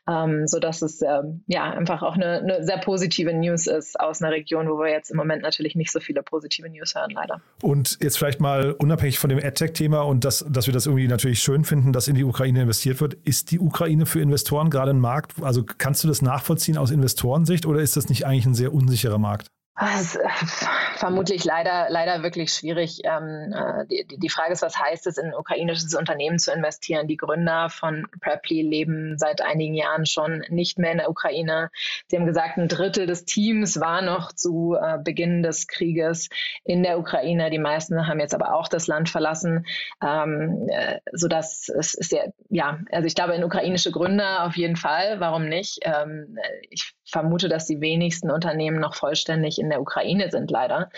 ähm, 0.08 0.46
sodass 0.46 0.82
es 0.82 1.02
ähm, 1.02 1.42
ja 1.46 1.64
einfach 1.70 2.02
auch 2.02 2.14
eine, 2.14 2.38
eine 2.38 2.64
sehr 2.64 2.78
positive 2.78 3.34
News 3.34 3.66
ist 3.66 4.00
aus 4.00 4.22
einer 4.22 4.32
Region, 4.32 4.68
wo 4.68 4.78
wir 4.78 4.90
jetzt 4.90 5.10
im 5.10 5.16
Moment 5.16 5.42
natürlich 5.42 5.74
nicht 5.74 5.92
so 5.92 6.00
viele 6.00 6.22
positive 6.22 6.68
News 6.70 6.94
hören, 6.94 7.10
leider. 7.10 7.40
Und 7.62 7.98
jetzt 8.00 8.16
vielleicht 8.16 8.40
mal 8.40 8.72
unabhängig 8.72 9.18
von 9.18 9.28
dem 9.28 9.38
AdTech-Thema 9.38 10.00
und 10.02 10.24
das, 10.24 10.44
dass 10.48 10.66
wir 10.66 10.72
das 10.72 10.86
irgendwie 10.86 11.06
natürlich 11.18 11.40
schön 11.40 11.64
finden, 11.64 11.92
dass 11.92 12.06
in 12.06 12.14
die 12.14 12.24
Ukraine 12.24 12.62
investiert 12.62 13.00
wird. 13.00 13.14
Ist 13.24 13.50
die 13.50 13.58
Ukraine 13.58 14.06
für 14.06 14.20
Investoren 14.20 14.70
gerade 14.70 14.92
ein 14.92 15.00
Markt? 15.00 15.42
Also 15.42 15.64
kannst 15.64 16.04
du 16.04 16.08
das 16.08 16.22
nachvollziehen 16.22 16.78
aus 16.78 16.92
Investorensicht 16.92 17.66
oder 17.66 17.80
ist 17.80 17.96
das 17.96 18.08
nicht 18.08 18.24
eigentlich 18.24 18.46
ein 18.46 18.54
sehr 18.54 18.72
unsicherer 18.72 19.18
Markt? 19.18 19.48
Das 19.80 20.16
ist 20.16 20.68
vermutlich 20.96 21.44
leider, 21.44 21.86
leider 21.88 22.22
wirklich 22.22 22.52
schwierig. 22.52 23.02
Ähm, 23.04 23.52
äh, 23.52 23.86
die, 23.86 24.18
die 24.18 24.28
Frage 24.28 24.52
ist, 24.52 24.62
was 24.62 24.76
heißt 24.76 25.06
es, 25.06 25.18
in 25.18 25.26
ein 25.26 25.34
ukrainisches 25.34 25.94
Unternehmen 25.94 26.38
zu 26.38 26.52
investieren? 26.52 27.06
Die 27.06 27.16
Gründer 27.16 27.70
von 27.70 28.06
Preply 28.20 28.62
leben 28.62 29.18
seit 29.18 29.40
einigen 29.40 29.74
Jahren 29.74 30.04
schon 30.04 30.42
nicht 30.48 30.78
mehr 30.78 30.92
in 30.92 30.98
der 30.98 31.10
Ukraine. 31.10 31.70
Sie 32.08 32.16
haben 32.16 32.26
gesagt, 32.26 32.58
ein 32.58 32.66
Drittel 32.66 33.06
des 33.06 33.24
Teams 33.24 33.78
war 33.78 34.02
noch 34.02 34.32
zu 34.32 34.74
äh, 34.74 34.98
Beginn 34.98 35.42
des 35.44 35.68
Krieges 35.68 36.28
in 36.64 36.82
der 36.82 36.98
Ukraine. 36.98 37.50
Die 37.50 37.58
meisten 37.58 38.06
haben 38.08 38.18
jetzt 38.18 38.34
aber 38.34 38.54
auch 38.54 38.66
das 38.66 38.88
Land 38.88 39.08
verlassen, 39.08 39.64
ähm, 40.02 40.68
äh, 40.70 40.98
sodass 41.12 41.68
es 41.68 41.94
ist 41.94 42.10
ja, 42.10 42.22
ja, 42.48 42.80
also 42.90 43.06
ich 43.06 43.14
glaube, 43.14 43.34
in 43.34 43.44
ukrainische 43.44 43.92
Gründer 43.92 44.44
auf 44.44 44.56
jeden 44.56 44.76
Fall. 44.76 45.20
Warum 45.20 45.48
nicht? 45.48 45.78
Ähm, 45.82 46.36
ich 46.68 46.94
vermute, 47.04 47.48
dass 47.48 47.66
die 47.66 47.80
wenigsten 47.80 48.30
Unternehmen 48.30 48.80
noch 48.80 48.94
vollständig 48.94 49.58
in 49.58 49.67
der 49.70 49.80
Ukraine 49.80 50.30
sind, 50.30 50.50
leider. 50.50 50.90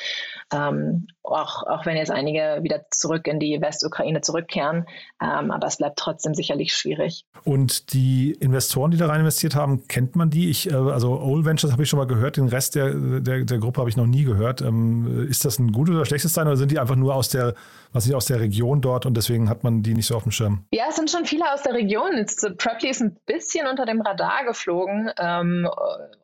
Ähm, 0.53 1.07
auch, 1.23 1.63
auch 1.65 1.87
wenn 1.87 1.97
jetzt 1.97 2.11
einige 2.11 2.59
wieder 2.63 2.85
zurück 2.91 3.27
in 3.27 3.39
die 3.39 3.61
Westukraine 3.61 4.21
zurückkehren. 4.21 4.87
Ähm, 5.23 5.51
aber 5.51 5.67
es 5.67 5.77
bleibt 5.77 5.99
trotzdem 5.99 6.35
sicherlich 6.35 6.73
schwierig. 6.75 7.25
Und 7.45 7.93
die 7.93 8.33
Investoren, 8.33 8.91
die 8.91 8.97
da 8.97 9.07
rein 9.07 9.21
investiert 9.21 9.55
haben, 9.55 9.87
kennt 9.87 10.17
man 10.17 10.31
die? 10.31 10.51
Ich, 10.51 10.71
äh, 10.71 10.75
also 10.75 11.21
Old 11.21 11.45
Ventures 11.45 11.73
habe 11.73 11.83
ich 11.83 11.89
schon 11.89 11.99
mal 11.99 12.07
gehört, 12.07 12.37
den 12.37 12.49
Rest 12.49 12.75
der, 12.75 12.95
der, 12.95 13.45
der 13.45 13.59
Gruppe 13.59 13.81
habe 13.81 13.91
ich 13.91 13.97
noch 13.97 14.07
nie 14.07 14.25
gehört. 14.25 14.61
Ähm, 14.61 15.29
ist 15.29 15.45
das 15.45 15.59
ein 15.59 15.73
gutes 15.73 15.95
oder 15.95 16.05
schlechtes 16.05 16.35
Sein 16.35 16.47
oder 16.47 16.57
sind 16.57 16.71
die 16.71 16.79
einfach 16.79 16.97
nur 16.97 17.15
aus 17.15 17.29
der, 17.29 17.55
was 17.93 18.07
nicht 18.07 18.15
aus 18.15 18.27
der 18.27 18.41
Region 18.41 18.81
dort 18.81 19.07
und 19.07 19.17
deswegen 19.17 19.49
hat 19.49 19.63
man 19.63 19.83
die 19.83 19.95
nicht 19.95 20.07
so 20.07 20.17
auf 20.17 20.23
dem 20.25 20.33
Schirm? 20.33 20.65
Ja, 20.73 20.85
es 20.89 20.97
sind 20.97 21.11
schon 21.11 21.27
viele 21.27 21.53
aus 21.53 21.63
der 21.63 21.75
Region. 21.75 22.17
Jetzt, 22.17 22.41
Preply 22.59 22.91
ist 22.91 23.01
ein 23.01 23.17
bisschen 23.27 23.67
unter 23.67 23.87
dem 23.87 24.01
Radar 24.01 24.45
geflogen 24.45 25.11
ähm, 25.19 25.69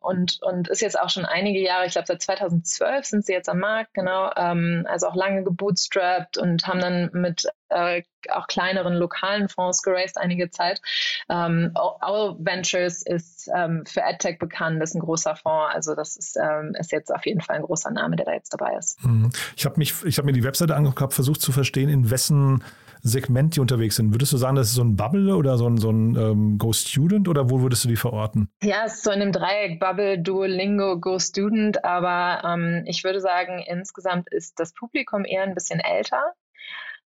und, 0.01 0.39
und 0.41 0.67
ist 0.67 0.81
jetzt 0.81 0.99
auch 0.99 1.09
schon 1.09 1.25
einige 1.25 1.59
Jahre, 1.59 1.85
ich 1.85 1.93
glaube 1.93 2.07
seit 2.07 2.21
2012 2.37 3.05
sind 3.05 3.25
sie 3.25 3.33
jetzt 3.33 3.49
am 3.49 3.59
Markt, 3.59 3.93
genau. 3.93 4.31
Ähm, 4.35 4.85
also 4.87 5.07
auch 5.07 5.15
lange 5.15 5.43
gebootstrapped 5.43 6.37
und 6.37 6.67
haben 6.67 6.79
dann 6.79 7.09
mit 7.13 7.47
äh, 7.69 8.03
auch 8.29 8.47
kleineren 8.47 8.93
lokalen 8.93 9.49
Fonds 9.49 9.81
geraced 9.81 10.17
einige 10.17 10.49
Zeit. 10.49 10.81
Ähm, 11.29 11.73
Our 11.75 12.37
Ventures 12.39 13.03
ist 13.03 13.49
ähm, 13.55 13.83
für 13.85 14.03
AdTech 14.03 14.39
bekannt, 14.39 14.81
ist 14.81 14.95
ein 14.95 15.01
großer 15.01 15.35
Fonds. 15.35 15.73
Also 15.73 15.95
das 15.95 16.17
ist, 16.17 16.37
ähm, 16.37 16.75
ist 16.79 16.91
jetzt 16.91 17.13
auf 17.13 17.25
jeden 17.25 17.41
Fall 17.41 17.57
ein 17.57 17.63
großer 17.63 17.91
Name, 17.91 18.15
der 18.15 18.25
da 18.25 18.33
jetzt 18.33 18.53
dabei 18.53 18.75
ist. 18.77 19.03
Mhm. 19.03 19.29
Ich 19.55 19.65
habe 19.65 19.77
mich, 19.77 19.93
ich 20.05 20.17
habe 20.17 20.25
mir 20.25 20.33
die 20.33 20.43
Webseite 20.43 20.75
angeguckt, 20.75 21.13
versucht 21.13 21.41
zu 21.41 21.51
verstehen, 21.51 21.89
in 21.89 22.09
wessen 22.09 22.63
Segment 23.07 23.55
die 23.55 23.59
unterwegs 23.59 23.95
sind. 23.95 24.13
Würdest 24.13 24.33
du 24.33 24.37
sagen, 24.37 24.55
das 24.55 24.67
ist 24.67 24.75
so 24.75 24.83
ein 24.83 24.95
Bubble 24.95 25.35
oder 25.35 25.57
so 25.57 25.67
ein, 25.67 25.77
so 25.77 25.89
ein 25.89 26.15
ähm, 26.15 26.57
Go 26.57 26.73
Student 26.73 27.27
oder 27.27 27.49
wo 27.49 27.61
würdest 27.61 27.83
du 27.83 27.87
die 27.87 27.95
verorten? 27.95 28.49
Ja, 28.61 28.83
es 28.85 28.95
ist 28.95 29.03
so 29.03 29.11
in 29.11 29.21
einem 29.21 29.31
Dreieck 29.31 29.79
Bubble, 29.79 30.19
Duolingo, 30.19 30.99
Go 30.99 31.19
Student, 31.19 31.83
aber 31.83 32.47
ähm, 32.47 32.83
ich 32.85 33.03
würde 33.03 33.21
sagen, 33.21 33.63
insgesamt 33.65 34.29
ist 34.29 34.59
das 34.59 34.73
Publikum 34.73 35.25
eher 35.25 35.43
ein 35.43 35.53
bisschen 35.53 35.79
älter 35.79 36.33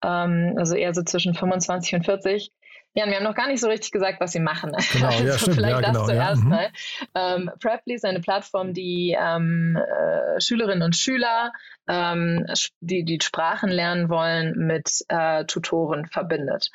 ähm, 0.05 0.53
also 0.57 0.75
eher 0.75 0.93
so 0.93 1.03
zwischen 1.03 1.33
25 1.33 1.95
und 1.95 2.05
40. 2.05 2.51
Ja, 2.97 3.05
wir 3.07 3.17
haben 3.17 3.23
noch 3.23 3.35
gar 3.35 3.47
nicht 3.47 3.59
so 3.59 3.67
richtig 3.67 3.91
gesagt, 3.91 4.21
was 4.21 4.31
sie 4.31 4.39
machen. 4.39 4.71
Genau, 4.93 5.07
also 5.07 5.25
ja, 5.25 5.37
stimmt. 5.37 5.55
Vielleicht 5.55 5.75
ja, 5.75 5.81
das 5.81 5.91
genau, 5.91 6.05
zuerst 6.05 6.43
ja. 6.43 6.49
mal. 6.49 6.69
Ähm, 7.13 7.51
Preply 7.59 7.95
ist 7.95 8.05
eine 8.05 8.21
Plattform, 8.21 8.73
die 8.73 9.15
ähm, 9.19 9.75
äh, 9.75 10.39
Schülerinnen 10.39 10.81
und 10.81 10.95
Schüler, 10.95 11.51
ähm, 11.89 12.45
die 12.79 13.03
die 13.03 13.19
Sprachen 13.21 13.69
lernen 13.69 14.07
wollen, 14.07 14.53
mit 14.57 15.03
äh, 15.09 15.43
Tutoren 15.43 16.05
verbindet. 16.05 16.71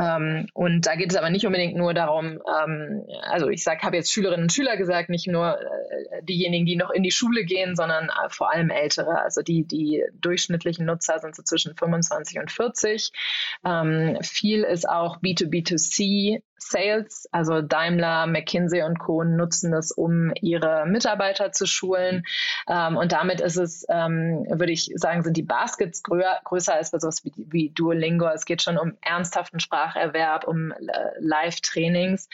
Ähm, 0.00 0.46
und 0.54 0.86
da 0.86 0.94
geht 0.94 1.10
es 1.10 1.16
aber 1.16 1.30
nicht 1.30 1.44
unbedingt 1.44 1.76
nur 1.76 1.92
darum, 1.92 2.40
ähm, 2.62 3.04
also 3.22 3.48
ich 3.48 3.64
sage, 3.64 3.82
habe 3.82 3.96
jetzt 3.96 4.12
Schülerinnen 4.12 4.44
und 4.44 4.52
Schüler 4.52 4.76
gesagt, 4.76 5.08
nicht 5.08 5.26
nur 5.26 5.58
äh, 5.58 6.22
diejenigen, 6.22 6.66
die 6.66 6.76
noch 6.76 6.90
in 6.90 7.02
die 7.02 7.10
Schule 7.10 7.44
gehen, 7.44 7.74
sondern 7.74 8.04
äh, 8.04 8.28
vor 8.30 8.52
allem 8.52 8.70
Ältere. 8.70 9.20
Also 9.20 9.42
die, 9.42 9.64
die 9.64 10.04
durchschnittlichen 10.20 10.86
Nutzer 10.86 11.18
sind 11.18 11.34
so 11.34 11.42
zwischen 11.42 11.74
25 11.76 12.38
und 12.38 12.52
40. 12.52 13.10
Ähm, 13.64 14.18
viel 14.22 14.62
ist 14.62 14.88
auch 14.88 15.20
B2B2C 15.20 16.42
Sales, 16.58 17.28
also 17.32 17.62
Daimler, 17.62 18.26
McKinsey 18.26 18.82
und 18.82 18.98
Co. 18.98 19.24
nutzen 19.24 19.72
das, 19.72 19.92
um 19.92 20.32
ihre 20.40 20.86
Mitarbeiter 20.86 21.52
zu 21.52 21.66
schulen. 21.66 22.24
Ähm, 22.68 22.96
und 22.96 23.12
damit 23.12 23.40
ist 23.40 23.56
es, 23.56 23.86
ähm, 23.88 24.46
würde 24.50 24.72
ich 24.72 24.90
sagen, 24.96 25.22
sind 25.22 25.36
die 25.36 25.42
Baskets 25.42 26.02
grö 26.02 26.22
größer 26.44 26.74
als 26.74 26.90
bei 26.90 26.98
sowas 26.98 27.24
wie, 27.24 27.32
wie, 27.36 27.70
Duolingo. 27.70 28.26
Es 28.34 28.44
geht 28.44 28.62
schon 28.62 28.78
um 28.78 28.94
ernsthaften 29.00 29.60
Spracherwerb, 29.60 30.46
um 30.46 30.72
äh, 30.72 30.76
Live-Trainings 31.20 32.28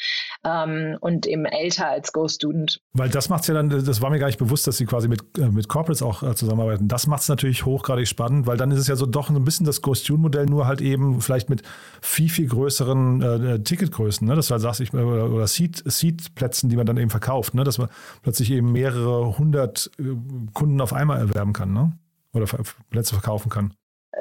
ähm, 0.45 0.97
und 1.00 1.26
eben 1.26 1.45
älter 1.45 1.88
als 1.88 2.12
Go-Student. 2.12 2.81
Weil 2.93 3.09
das 3.11 3.28
macht 3.28 3.43
es 3.43 3.49
ja 3.49 3.54
dann, 3.54 3.69
das 3.69 4.00
war 4.00 4.11
mir 4.11 4.19
gar 4.19 4.26
nicht 4.26 4.38
bewusst, 4.38 4.66
dass 4.66 4.76
sie 4.76 4.87
quasi 4.87 5.09
mit, 5.09 5.23
äh, 5.38 5.49
mit 5.49 5.69
Corporates 5.69 6.02
auch 6.02 6.23
äh, 6.23 6.35
zusammenarbeiten. 6.35 6.88
Das 6.88 7.07
macht 7.07 7.23
es 7.23 7.28
natürlich 7.28 7.64
hochgradig 7.64 8.09
spannend, 8.09 8.47
weil 8.47 8.57
dann 8.57 8.71
ist 8.71 8.78
es 8.78 8.88
ja 8.88 8.97
so 8.97 9.07
doch 9.07 9.31
ein 9.31 9.45
bisschen 9.45 9.66
das 9.66 9.83
Go-Student-Modell, 9.83 10.47
nur 10.47 10.66
halt 10.66 10.81
eben 10.81 11.21
vielleicht 11.21 11.50
mit 11.50 11.62
viel, 12.00 12.28
viel 12.28 12.49
größeren 12.49 13.23
äh, 13.23 13.61
Ticketgrößen. 13.61 14.13
Größen, 14.14 14.26
ne? 14.26 14.35
dass 14.35 14.49
du 14.49 14.52
halt 14.52 14.62
sagst, 14.62 14.80
ich, 14.80 14.92
oder, 14.94 15.30
oder 15.30 15.47
Seed-Plätzen, 15.47 16.71
die 16.71 16.76
man 16.76 16.87
dann 16.87 16.97
eben 16.97 17.11
verkauft, 17.11 17.54
ne? 17.54 17.64
dass 17.64 17.78
man 17.78 17.88
plötzlich 18.23 18.50
eben 18.50 18.73
mehrere 18.73 19.38
hundert 19.38 19.90
äh, 19.99 20.04
Kunden 20.52 20.80
auf 20.80 20.92
einmal 20.92 21.18
erwerben 21.18 21.52
kann 21.52 21.73
ne? 21.73 21.92
oder 22.33 22.47
Plätze 22.90 23.14
verkaufen 23.14 23.50
kann. 23.50 23.75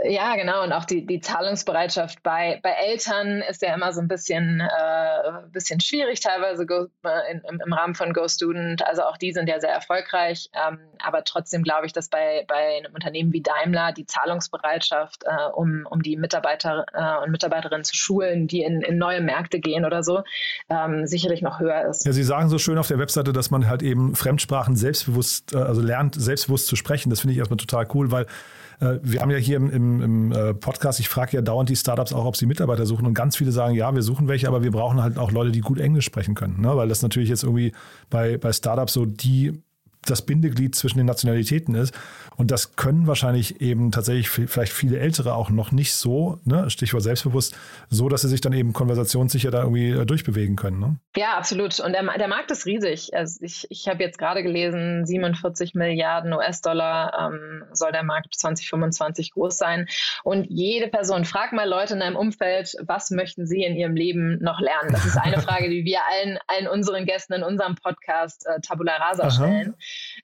Ja, 0.06 0.36
genau. 0.36 0.64
Und 0.64 0.74
auch 0.74 0.86
die, 0.86 1.06
die 1.06 1.20
Zahlungsbereitschaft 1.20 2.24
bei, 2.24 2.60
bei 2.64 2.72
Eltern 2.72 3.44
ist 3.48 3.62
ja 3.62 3.74
immer 3.76 3.94
so 3.94 4.02
ein 4.02 4.08
bisschen, 4.08 4.60
äh, 4.60 5.32
bisschen 5.52 5.80
schwierig, 5.80 6.20
teilweise 6.20 6.64
äh, 6.64 7.32
in, 7.32 7.60
im, 7.64 7.74
Rahmen 7.74 7.94
von 7.94 8.14
Go 8.14 8.28
Student. 8.28 8.86
Also 8.86 9.04
auch 9.04 9.18
die 9.18 9.34
sind 9.34 9.48
ja 9.48 9.60
sehr 9.60 9.72
erfolgreich. 9.72 10.50
Ähm, 10.54 10.80
aber 11.04 11.24
trotzdem 11.24 11.64
glaube 11.64 11.86
ich, 11.86 11.94
dass 11.94 12.10
bei, 12.10 12.46
bei 12.48 12.78
einem 12.78 12.94
Unternehmen 12.94 13.34
wie 13.34 13.42
Daimler 13.42 13.92
die 13.92 14.06
Zahlungsbereitschaft, 14.06 15.24
äh, 15.26 15.50
um, 15.54 15.86
um 15.90 16.02
die 16.02 16.18
Mitarbeiter 16.18 16.86
äh, 16.94 17.24
und 17.24 17.32
Mitarbeiterinnen 17.32 17.84
zu 17.84 17.96
schulen, 17.96 18.48
die 18.48 18.64
in, 18.64 18.82
in 18.82 18.98
neue 18.98 19.22
Märkte 19.22 19.60
gehen 19.60 19.86
oder 19.86 20.04
so, 20.04 20.24
ähm, 20.70 21.06
sicherlich 21.06 21.42
noch 21.42 21.60
höher 21.60 21.86
ist. 21.90 22.06
Ja, 22.06 22.14
Sie 22.14 22.24
sagen 22.24 22.50
so 22.50 22.58
schön 22.58 22.78
auf 22.78 22.88
der 22.88 23.00
Webseite, 23.00 23.32
dass 23.32 23.52
man 23.52 23.68
halt 23.68 23.84
eben 23.84 24.16
Fremdsprachen 24.16 24.76
selbstbewusst, 24.76 25.54
äh, 25.54 25.58
also 25.58 25.82
lernt, 25.82 26.16
selbstbewusst 26.16 26.68
zu 26.68 26.76
sprechen. 26.76 27.10
Das 27.10 27.22
finde 27.22 27.34
ich 27.34 27.40
erstmal 27.40 27.58
total 27.58 27.88
cool, 27.94 28.12
weil 28.12 28.26
wir 29.02 29.22
haben 29.22 29.32
ja 29.32 29.38
hier 29.38 29.58
im, 29.58 29.70
im, 29.70 30.02
im 30.02 30.32
äh, 30.32 30.54
Podcast, 30.54 31.00
ich 31.00 31.10
frage 31.10 31.38
ja 31.38 31.42
dauernd 31.42 31.70
die 31.70 31.76
Startups 31.76 32.14
auch, 32.14 32.26
ob 32.26 32.36
sie 32.36 32.46
Mitarbeiter 32.46 32.86
suchen 32.86 33.06
und 33.06 33.14
ganz 33.14 33.36
viele 33.36 33.52
sagen, 33.52 33.76
ja, 33.76 33.94
wir 33.94 34.02
suchen 34.02 34.28
welche, 34.28 34.48
aber 34.48 34.64
wir 34.64 34.72
brauchen 34.72 35.02
halt 35.02 35.18
auch 35.18 35.32
Leute, 35.32 35.52
die 35.52 35.62
gut 35.62 35.80
Englisch 35.80 36.06
sprechen 36.06 36.36
können, 36.36 36.62
ne? 36.62 36.76
weil 36.76 36.88
das 36.88 37.02
natürlich 37.02 37.30
jetzt 37.30 37.44
irgendwie 37.44 37.74
bei, 38.10 38.38
bei 38.38 38.52
Startups 38.52 38.94
so 38.94 39.06
die 39.06 39.64
das 40.06 40.26
Bindeglied 40.26 40.76
zwischen 40.76 40.98
den 40.98 41.08
Nationalitäten 41.08 41.76
ist. 41.76 41.94
Und 42.36 42.52
das 42.52 42.76
können 42.76 43.08
wahrscheinlich 43.08 43.62
eben 43.62 43.92
tatsächlich 43.92 44.30
vielleicht 44.30 44.74
viele 44.74 45.00
Ältere 45.00 45.36
auch 45.36 45.50
noch 45.50 45.72
nicht 45.72 45.94
so, 45.94 46.40
ne, 46.46 46.70
Stichwort 46.70 47.04
selbstbewusst, 47.04 47.56
so, 47.90 48.10
dass 48.10 48.22
sie 48.22 48.30
sich 48.30 48.42
dann 48.42 48.54
eben 48.54 48.74
konversationssicher 48.74 49.52
da 49.52 49.62
irgendwie 49.62 49.92
äh, 49.92 50.06
durchbewegen 50.06 50.56
können. 50.56 50.80
Ne? 50.80 50.98
Ja, 51.16 51.38
absolut. 51.38 51.80
Und 51.80 51.94
der, 51.94 52.04
der 52.18 52.28
Markt 52.28 52.50
ist 52.52 52.66
riesig. 52.66 53.14
Also 53.14 53.40
ich, 53.44 53.68
ich 53.70 53.88
habe 53.88 54.04
jetzt 54.04 54.18
gerade 54.18 54.42
gelesen, 54.42 55.06
47 55.06 55.76
Milliarden 55.76 56.34
US-Dollar 56.34 57.32
ähm, 57.32 57.64
soll 57.72 57.92
der 57.92 58.04
Markt 58.04 58.34
2025 58.36 59.34
groß 59.34 59.58
sein. 59.58 59.88
Und 60.24 60.46
jede 60.50 60.88
Person, 60.88 61.26
frag 61.26 61.54
mal 61.54 61.70
Leute 61.70 61.94
in 61.94 62.00
deinem 62.00 62.16
Umfeld, 62.16 62.76
was 62.86 63.12
möchten 63.12 63.46
sie 63.46 63.64
in 63.64 63.76
ihrem 63.76 63.96
Leben 63.96 64.40
noch 64.42 64.60
lernen? 64.60 64.92
Das 64.92 65.06
ist 65.06 65.18
eine 65.18 65.40
Frage, 65.42 65.70
die 65.70 65.86
wir 65.86 66.00
allen, 66.12 66.40
allen 66.48 66.68
unseren 66.68 67.06
Gästen 67.06 67.34
in 67.34 67.44
unserem 67.44 67.76
Podcast 67.76 68.46
äh, 68.48 68.60
Tabula 68.62 68.96
Rasa 68.98 69.24
Aha. 69.24 69.32
stellen. 69.32 69.76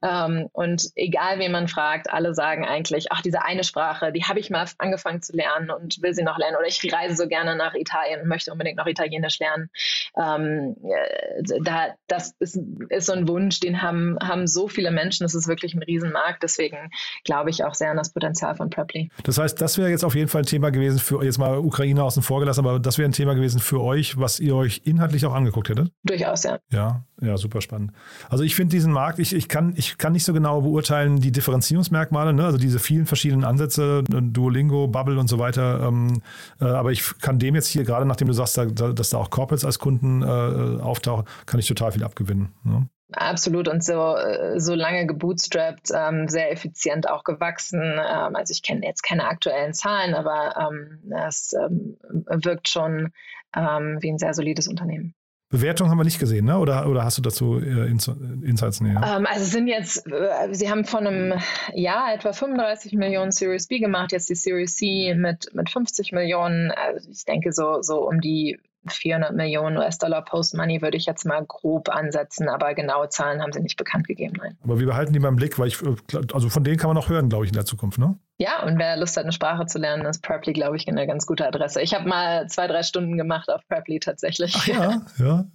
Ähm, 0.02 0.48
und 0.54 0.84
egal, 0.96 1.40
wen 1.40 1.52
man 1.52 1.68
fragt, 1.68 2.10
alle 2.10 2.34
sagen 2.34 2.66
eigentlich, 2.66 3.12
ach, 3.12 3.22
diese 3.22 3.44
eine 3.44 3.64
Sprache, 3.64 4.12
die 4.12 4.24
habe 4.24 4.40
ich 4.40 4.50
mal 4.50 4.66
angefangen 4.78 5.22
zu 5.22 5.36
lernen 5.36 5.72
und 5.72 6.02
will 6.02 6.14
sie 6.14 6.24
noch 6.24 6.38
lernen. 6.38 6.58
Oder 6.58 6.68
ich 6.68 6.94
reise 6.94 7.16
so 7.16 7.28
gerne 7.28 7.56
nach 7.56 7.74
Italien 7.74 8.22
und 8.22 8.28
möchte 8.28 8.52
unbedingt 8.52 8.78
noch 8.78 8.88
Italienisch 8.88 9.40
lernen. 9.40 9.70
Ähm, 10.18 10.76
äh, 10.84 11.62
da, 11.62 11.96
das 12.08 12.34
ist, 12.40 12.60
ist 12.90 13.06
so 13.06 13.14
ein 13.14 13.28
Wunsch, 13.28 13.60
den 13.60 13.82
haben, 13.82 14.18
haben 14.22 14.48
so 14.48 14.68
viele 14.68 14.92
Menschen. 14.92 15.24
Das 15.24 15.36
ist 15.36 15.48
wirklich 15.48 15.74
ein 15.74 15.84
Riesenmarkt. 15.84 16.44
Deswegen 16.44 16.92
glaube 17.26 17.50
ich 17.50 17.64
auch 17.64 17.74
sehr 17.74 17.92
an 17.92 17.98
das 17.98 18.14
Potenzial 18.14 18.56
von 18.56 18.70
Preply. 18.70 19.10
Das 19.24 19.38
heißt, 19.38 19.60
das 19.62 19.78
wäre 19.78 19.90
jetzt 19.90 20.04
auf 20.04 20.16
jeden 20.16 20.30
Fall 20.30 20.42
ein 20.44 20.46
Thema 20.46 20.70
gewesen 20.70 21.00
für, 21.00 21.24
jetzt 21.24 21.38
mal 21.38 21.58
Ukraine 21.58 22.04
außen 22.04 22.24
vor 22.24 22.40
gelassen, 22.40 22.66
aber 22.66 22.80
das 22.80 22.98
wäre 22.98 23.10
ein 23.10 23.14
Thema 23.14 23.34
gewesen 23.34 23.60
für 23.60 23.82
euch, 23.82 24.18
was 24.18 24.40
ihr 24.40 24.56
euch 24.56 24.82
inhaltlich 24.86 25.26
auch 25.26 25.34
angeguckt 25.34 25.70
hättet? 25.70 25.92
Durchaus, 26.04 26.44
ja. 26.44 26.60
Ja, 26.72 27.04
ja, 27.22 27.38
super 27.38 27.62
spannend. 27.62 27.92
Also 28.30 28.44
ich 28.44 28.56
finde 28.56 28.72
diesen 28.72 28.94
Markt, 28.94 29.20
ich, 29.20 29.34
ich, 29.34 29.50
kann, 29.50 29.74
ich 29.76 29.98
kann 29.98 30.14
nicht 30.14 30.24
so 30.24 30.34
genau 30.34 30.62
beurteilen, 30.62 31.20
die 31.20 31.32
Differenzierungsmerkmale, 31.32 32.34
ne? 32.34 32.46
also 32.46 32.58
diese 32.58 32.80
vielen 32.80 33.06
verschiedenen 33.06 33.44
Ansätze, 33.44 34.04
Duolingo, 34.08 34.88
Bubble 34.88 35.20
und 35.20 35.28
so 35.28 35.40
weiter. 35.40 35.82
Ähm, 35.82 36.22
äh, 36.62 36.66
aber 36.66 36.92
ich 36.92 37.20
kann 37.20 37.40
dem 37.40 37.56
jetzt 37.56 37.68
hier, 37.68 37.84
gerade 37.84 38.06
nachdem 38.06 38.28
du 38.28 38.34
sagst, 38.34 38.58
da, 38.58 38.66
dass 38.66 39.10
da 39.10 39.18
auch 39.18 39.30
Corporates 39.30 39.66
als 39.66 39.80
Kunden 39.80 40.22
äh, 40.22 40.82
auftauchen, 40.82 41.26
kann 41.46 41.60
ich 41.60 41.68
total 41.68 41.92
viel 41.92 42.04
abgewinnen. 42.04 42.54
Ne? 42.64 42.88
Absolut 43.12 43.68
und 43.68 43.84
so, 43.84 44.16
äh, 44.16 44.60
so 44.60 44.76
lange 44.76 45.08
gebootstrapped, 45.08 45.90
ähm, 45.94 46.28
sehr 46.28 46.52
effizient 46.52 47.10
auch 47.10 47.24
gewachsen. 47.24 47.82
Ähm, 47.82 48.36
also 48.36 48.52
ich 48.52 48.62
kenne 48.62 48.86
jetzt 48.86 49.02
keine 49.02 49.28
aktuellen 49.28 49.74
Zahlen, 49.74 50.14
aber 50.14 50.56
ähm, 50.70 51.12
es 51.28 51.54
ähm, 51.54 51.98
wirkt 52.28 52.70
schon 52.70 53.12
ähm, 53.56 53.98
wie 54.02 54.12
ein 54.12 54.20
sehr 54.20 54.34
solides 54.34 54.68
Unternehmen. 54.68 55.16
Bewertung 55.50 55.90
haben 55.90 55.98
wir 55.98 56.04
nicht 56.04 56.20
gesehen, 56.20 56.46
ne? 56.46 56.60
oder, 56.60 56.88
oder 56.88 57.04
hast 57.04 57.18
du 57.18 57.24
dazu 57.24 57.60
äh, 57.60 57.90
Insights 57.90 58.82
näher? 58.82 59.02
Ähm, 59.04 59.26
also 59.26 59.46
sind 59.46 59.68
jetzt, 59.68 60.06
äh, 60.06 60.54
sie 60.54 60.70
haben 60.70 60.86
vor 60.86 61.00
einem 61.00 61.34
Jahr 61.74 62.14
etwa 62.14 62.34
35 62.34 62.94
Millionen 62.94 63.32
Series 63.32 63.68
B 63.68 63.80
gemacht, 63.80 64.12
jetzt 64.12 64.30
die 64.30 64.36
Series 64.36 64.76
C 64.76 65.16
mit, 65.16 65.54
mit 65.56 65.70
50 65.72 66.12
Millionen. 66.12 66.72
Also 66.72 67.10
ich 67.10 67.26
denke 67.26 67.52
so, 67.52 67.82
so 67.82 68.08
um 68.08 68.22
die 68.22 68.60
400 68.88 69.36
Millionen 69.36 69.78
US-Dollar 69.78 70.24
Post-Money 70.24 70.82
würde 70.82 70.98
ich 70.98 71.06
jetzt 71.06 71.26
mal 71.26 71.44
grob 71.46 71.90
ansetzen, 71.90 72.48
aber 72.48 72.74
genaue 72.74 73.10
Zahlen 73.10 73.42
haben 73.42 73.52
sie 73.52 73.62
nicht 73.62 73.78
bekannt 73.78 74.08
gegeben, 74.08 74.36
nein. 74.38 74.58
Aber 74.64 74.80
wir 74.80 74.88
behalten 74.88 75.14
die 75.14 75.20
beim 75.20 75.36
Blick, 75.36 75.60
weil 75.60 75.68
ich, 75.68 75.82
äh, 75.82 75.96
also 76.34 76.50
von 76.50 76.64
denen 76.64 76.78
kann 76.78 76.90
man 76.90 76.96
noch 76.96 77.10
hören, 77.10 77.30
glaube 77.30 77.46
ich, 77.46 77.52
in 77.52 77.56
der 77.56 77.66
Zukunft, 77.66 78.00
ne? 78.00 78.18
Ja, 78.38 78.64
und 78.64 78.80
wer 78.80 78.96
Lust 78.96 79.18
hat, 79.18 79.24
eine 79.24 79.34
Sprache 79.34 79.66
zu 79.66 79.80
lernen, 79.80 80.06
ist 80.06 80.24
Preply, 80.24 80.54
glaube 80.54 80.78
ich, 80.78 80.88
eine 80.88 81.06
ganz 81.06 81.26
gute 81.26 81.46
Adresse. 81.46 81.82
Ich 81.82 81.94
habe 81.94 82.08
mal 82.08 82.48
zwei, 82.48 82.68
drei 82.68 82.84
Stunden 82.84 83.18
gemacht 83.18 83.50
auf 83.50 83.62
Preply 83.68 84.00
tatsächlich. 84.00 84.56
Ach 84.56 84.68
ja, 84.68 85.02
ja. 85.20 85.46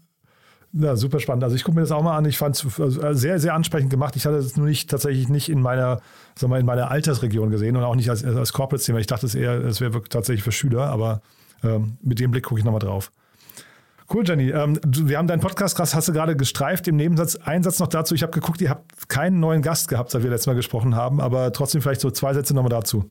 Ja, 0.76 0.96
super 0.96 1.20
spannend. 1.20 1.44
Also 1.44 1.54
ich 1.54 1.62
gucke 1.62 1.76
mir 1.76 1.82
das 1.82 1.92
auch 1.92 2.02
mal 2.02 2.16
an. 2.16 2.24
Ich 2.24 2.36
fand 2.36 2.56
es 2.56 2.78
äh, 2.78 3.14
sehr, 3.14 3.38
sehr 3.38 3.54
ansprechend 3.54 3.90
gemacht. 3.90 4.16
Ich 4.16 4.26
hatte 4.26 4.38
es 4.38 4.56
nur 4.56 4.66
nicht 4.66 4.90
tatsächlich 4.90 5.28
nicht 5.28 5.48
in 5.48 5.62
meiner, 5.62 6.00
sagen 6.34 6.52
wir, 6.52 6.58
in 6.58 6.66
meiner 6.66 6.90
Altersregion 6.90 7.50
gesehen 7.50 7.76
und 7.76 7.84
auch 7.84 7.94
nicht 7.94 8.10
als, 8.10 8.24
als 8.24 8.52
Corporate-Thema. 8.52 8.98
Ich 8.98 9.06
dachte 9.06 9.24
es 9.24 9.36
eher, 9.36 9.52
es 9.64 9.80
wäre 9.80 10.02
tatsächlich 10.02 10.42
für 10.42 10.50
Schüler, 10.50 10.86
aber 10.86 11.22
ähm, 11.64 11.96
mit 12.02 12.20
dem 12.20 12.30
Blick 12.30 12.44
gucke 12.44 12.58
ich 12.58 12.64
nochmal 12.64 12.80
drauf. 12.80 13.10
Cool, 14.12 14.22
Jenny. 14.26 14.50
Ähm, 14.50 14.78
wir 14.84 15.16
haben 15.16 15.26
deinen 15.26 15.40
Podcast, 15.40 15.78
hast 15.78 16.08
du 16.08 16.12
gerade 16.12 16.36
gestreift. 16.36 16.86
Im 16.88 16.96
Nebensatz 16.96 17.36
ein 17.36 17.62
Satz 17.62 17.78
noch 17.78 17.88
dazu. 17.88 18.14
Ich 18.14 18.22
habe 18.22 18.32
geguckt, 18.32 18.60
ihr 18.60 18.70
habt 18.70 19.08
keinen 19.08 19.40
neuen 19.40 19.62
Gast 19.62 19.88
gehabt, 19.88 20.10
seit 20.10 20.22
wir 20.22 20.30
letztes 20.30 20.46
Mal 20.46 20.54
gesprochen 20.54 20.94
haben, 20.94 21.20
aber 21.20 21.52
trotzdem 21.52 21.80
vielleicht 21.80 22.02
so 22.02 22.10
zwei 22.10 22.34
Sätze 22.34 22.54
nochmal 22.54 22.70
dazu. 22.70 23.10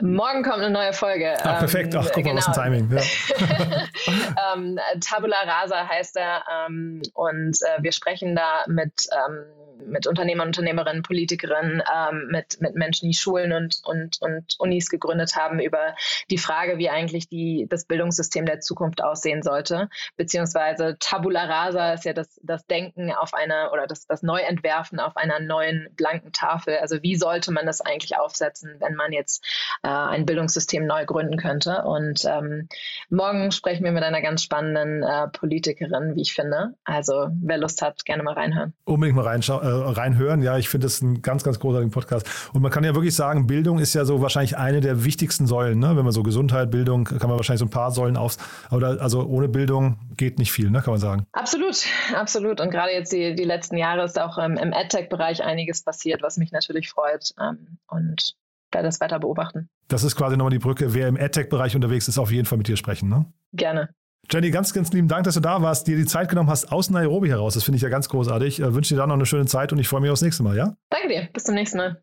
Morgen 0.00 0.42
kommt 0.42 0.58
eine 0.58 0.70
neue 0.70 0.92
Folge. 0.92 1.34
Ach, 1.42 1.58
perfekt. 1.58 1.94
Ach, 1.96 2.08
guck 2.12 2.24
mal, 2.24 2.36
was 2.36 2.46
ein 2.46 2.52
genau. 2.52 2.64
Timing. 2.64 2.90
Ja. 2.90 4.54
ähm, 4.54 4.78
Tabula 5.00 5.36
Rasa 5.44 5.88
heißt 5.88 6.16
er 6.16 6.44
ähm, 6.66 7.02
und 7.14 7.56
äh, 7.62 7.82
wir 7.82 7.92
sprechen 7.92 8.36
da 8.36 8.64
mit 8.66 9.06
ähm, 9.12 9.44
mit 9.84 10.06
Unternehmern, 10.06 10.48
Unternehmerinnen, 10.48 11.02
Politikerinnen, 11.02 11.82
ähm, 11.94 12.28
mit, 12.30 12.60
mit 12.60 12.74
Menschen, 12.74 13.08
die 13.08 13.16
Schulen 13.16 13.52
und, 13.52 13.80
und, 13.84 14.20
und 14.20 14.54
Unis 14.58 14.88
gegründet 14.88 15.36
haben, 15.36 15.60
über 15.60 15.94
die 16.30 16.38
Frage, 16.38 16.78
wie 16.78 16.90
eigentlich 16.90 17.28
die, 17.28 17.66
das 17.68 17.84
Bildungssystem 17.84 18.46
der 18.46 18.60
Zukunft 18.60 19.02
aussehen 19.02 19.42
sollte. 19.42 19.88
Beziehungsweise 20.16 20.96
Tabula 20.98 21.44
Rasa 21.44 21.92
ist 21.92 22.04
ja 22.04 22.12
das, 22.12 22.40
das 22.42 22.66
Denken 22.66 23.12
auf 23.12 23.34
einer 23.34 23.72
oder 23.72 23.86
das, 23.86 24.06
das 24.06 24.22
Neuentwerfen 24.22 25.00
auf 25.00 25.16
einer 25.16 25.40
neuen 25.40 25.88
blanken 25.96 26.32
Tafel. 26.32 26.78
Also 26.78 27.02
wie 27.02 27.16
sollte 27.16 27.52
man 27.52 27.66
das 27.66 27.80
eigentlich 27.80 28.18
aufsetzen, 28.18 28.76
wenn 28.80 28.94
man 28.94 29.12
jetzt 29.12 29.44
äh, 29.82 29.88
ein 29.88 30.26
Bildungssystem 30.26 30.86
neu 30.86 31.04
gründen 31.04 31.36
könnte? 31.36 31.82
Und 31.84 32.24
ähm, 32.24 32.68
morgen 33.10 33.50
sprechen 33.52 33.84
wir 33.84 33.92
mit 33.92 34.02
einer 34.02 34.20
ganz 34.22 34.42
spannenden 34.42 35.02
äh, 35.02 35.28
Politikerin, 35.28 36.14
wie 36.16 36.22
ich 36.22 36.34
finde. 36.34 36.74
Also 36.84 37.28
wer 37.40 37.58
Lust 37.58 37.82
hat, 37.82 38.04
gerne 38.04 38.22
mal 38.22 38.34
reinhören. 38.34 38.74
Unbedingt 38.84 39.16
mal 39.16 39.26
reinschauen 39.26 39.62
äh, 39.64 39.90
reinhören. 39.90 40.42
Ja, 40.42 40.58
ich 40.58 40.68
finde 40.68 40.86
das 40.86 41.00
ein 41.02 41.22
ganz, 41.22 41.44
ganz 41.44 41.58
großartigen 41.58 41.90
Podcast. 41.90 42.26
Und 42.52 42.62
man 42.62 42.70
kann 42.70 42.84
ja 42.84 42.94
wirklich 42.94 43.14
sagen, 43.14 43.46
Bildung 43.46 43.78
ist 43.78 43.94
ja 43.94 44.04
so 44.04 44.20
wahrscheinlich 44.20 44.56
eine 44.56 44.80
der 44.80 45.04
wichtigsten 45.04 45.46
Säulen. 45.46 45.78
Ne? 45.78 45.96
Wenn 45.96 46.04
man 46.04 46.12
so 46.12 46.22
Gesundheit, 46.22 46.70
Bildung, 46.70 47.04
kann 47.04 47.28
man 47.28 47.38
wahrscheinlich 47.38 47.60
so 47.60 47.66
ein 47.66 47.70
paar 47.70 47.90
Säulen 47.90 48.16
auf. 48.16 48.36
Aber 48.70 49.00
also 49.00 49.24
ohne 49.24 49.48
Bildung 49.48 49.98
geht 50.16 50.38
nicht 50.38 50.52
viel, 50.52 50.70
ne? 50.70 50.82
kann 50.82 50.92
man 50.92 51.00
sagen. 51.00 51.26
Absolut, 51.32 51.84
absolut. 52.14 52.60
Und 52.60 52.70
gerade 52.70 52.92
jetzt 52.92 53.12
die, 53.12 53.34
die 53.34 53.44
letzten 53.44 53.76
Jahre 53.76 54.04
ist 54.04 54.20
auch 54.20 54.38
ähm, 54.38 54.56
im 54.56 54.72
AdTech-Bereich 54.72 55.42
einiges 55.42 55.82
passiert, 55.82 56.22
was 56.22 56.36
mich 56.36 56.52
natürlich 56.52 56.88
freut. 56.90 57.32
Ähm, 57.40 57.78
und 57.88 58.34
werde 58.72 58.88
das 58.88 59.00
weiter 59.00 59.18
beobachten. 59.18 59.68
Das 59.88 60.04
ist 60.04 60.16
quasi 60.16 60.36
nochmal 60.36 60.50
die 60.50 60.58
Brücke. 60.58 60.94
Wer 60.94 61.08
im 61.08 61.16
AdTech-Bereich 61.16 61.74
unterwegs 61.74 62.08
ist, 62.08 62.18
auf 62.18 62.30
jeden 62.30 62.46
Fall 62.46 62.58
mit 62.58 62.68
dir 62.68 62.76
sprechen. 62.76 63.08
Ne? 63.08 63.26
Gerne. 63.52 63.90
Jenny, 64.30 64.50
ganz, 64.50 64.74
ganz 64.74 64.92
lieben 64.92 65.08
Dank, 65.08 65.24
dass 65.24 65.34
du 65.34 65.40
da 65.40 65.62
warst, 65.62 65.86
dir 65.86 65.96
die 65.96 66.04
Zeit 66.04 66.28
genommen 66.28 66.50
hast 66.50 66.70
aus 66.70 66.90
Nairobi 66.90 67.28
heraus. 67.28 67.54
Das 67.54 67.64
finde 67.64 67.76
ich 67.76 67.82
ja 67.82 67.88
ganz 67.88 68.08
großartig. 68.08 68.60
Ich 68.60 68.64
äh, 68.64 68.74
wünsche 68.74 68.94
dir 68.94 69.00
da 69.00 69.06
noch 69.06 69.14
eine 69.14 69.26
schöne 69.26 69.46
Zeit 69.46 69.72
und 69.72 69.78
ich 69.78 69.88
freue 69.88 70.02
mich 70.02 70.10
aufs 70.10 70.22
nächste 70.22 70.42
Mal, 70.42 70.56
ja? 70.56 70.74
Danke 70.90 71.08
dir. 71.08 71.28
Bis 71.32 71.44
zum 71.44 71.54
nächsten 71.54 71.78
Mal. 71.78 72.02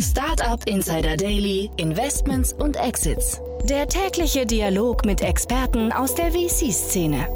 Startup 0.00 0.66
Insider 0.66 1.16
Daily, 1.16 1.70
Investments 1.76 2.52
und 2.52 2.76
Exits. 2.76 3.40
Der 3.64 3.86
tägliche 3.86 4.46
Dialog 4.46 5.04
mit 5.04 5.22
Experten 5.22 5.92
aus 5.92 6.14
der 6.14 6.32
VC-Szene. 6.32 7.26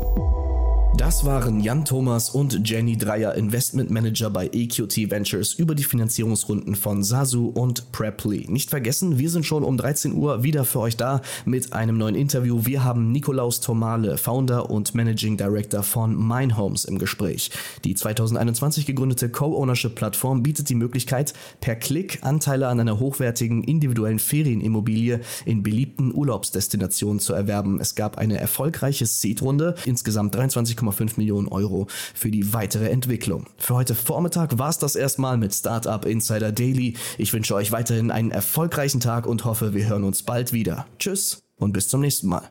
Das 0.97 1.25
waren 1.25 1.59
Jan 1.61 1.85
Thomas 1.85 2.31
und 2.31 2.69
Jenny 2.69 2.97
Dreier, 2.97 3.35
Investment 3.35 3.91
Manager 3.91 4.31
bei 4.31 4.47
EQT 4.47 5.11
Ventures, 5.11 5.53
über 5.53 5.75
die 5.75 5.83
Finanzierungsrunden 5.83 6.77
von 6.77 7.03
Sasu 7.03 7.49
und 7.49 7.91
Preply. 7.91 8.47
Nicht 8.49 8.71
vergessen, 8.71 9.19
wir 9.19 9.29
sind 9.29 9.45
schon 9.45 9.65
um 9.65 9.77
13 9.77 10.15
Uhr 10.15 10.45
wieder 10.45 10.65
für 10.65 10.79
euch 10.79 10.97
da 10.97 11.21
mit 11.45 11.73
einem 11.73 11.99
neuen 11.99 12.15
Interview. 12.15 12.61
Wir 12.65 12.85
haben 12.85 13.11
Nikolaus 13.11 13.61
Tomale, 13.61 14.17
Founder 14.19 14.71
und 14.71 14.95
Managing 14.95 15.37
Director 15.37 15.83
von 15.83 16.17
Minehomes 16.17 16.85
im 16.85 16.99
Gespräch. 16.99 17.51
Die 17.85 17.97
2021 17.97 18.87
gegründete 18.87 19.29
Co-Ownership-Plattform 19.29 20.45
bietet 20.45 20.69
die 20.69 20.77
Möglichkeit, 20.77 21.35
per 21.61 21.75
Klick 21.75 22.21
Anteile 22.23 22.69
an 22.69 22.79
einer 22.79 23.01
hochwertigen 23.01 23.65
individuellen 23.65 24.21
Ferienimmobilie 24.21 25.21
in 25.45 25.65
beliebten 25.65 26.15
Urlaubsdestinationen 26.15 27.19
zu 27.19 27.33
erwerben. 27.33 27.81
Es 27.81 27.97
gab 27.97 28.17
eine 28.17 28.39
erfolgreiche 28.39 29.07
Seed-Runde, 29.07 29.75
insgesamt 29.85 30.37
23, 30.37 30.84
1,5 30.89 31.15
Millionen 31.17 31.49
Euro 31.49 31.87
für 32.15 32.31
die 32.31 32.53
weitere 32.53 32.89
Entwicklung. 32.89 33.47
Für 33.59 33.75
heute 33.75 33.95
Vormittag 33.95 34.59
war 34.59 34.71
es 34.71 34.79
das 34.79 34.97
erstmal 34.97 35.37
mit 35.37 35.55
Startup 35.55 36.05
Insider 36.05 36.53
Daily. 36.53 36.97
Ich 37.19 37.33
wünsche 37.33 37.55
euch 37.55 37.73
weiterhin 37.73 38.11
einen 38.11 38.31
erfolgreichen 38.31 39.01
Tag 39.01 39.27
und 39.27 39.45
hoffe, 39.45 39.75
wir 39.75 39.89
hören 39.89 40.05
uns 40.05 40.23
bald 40.23 40.53
wieder. 40.53 40.87
Tschüss 40.99 41.43
und 41.57 41.73
bis 41.73 41.89
zum 41.89 42.01
nächsten 42.01 42.29
Mal. 42.29 42.51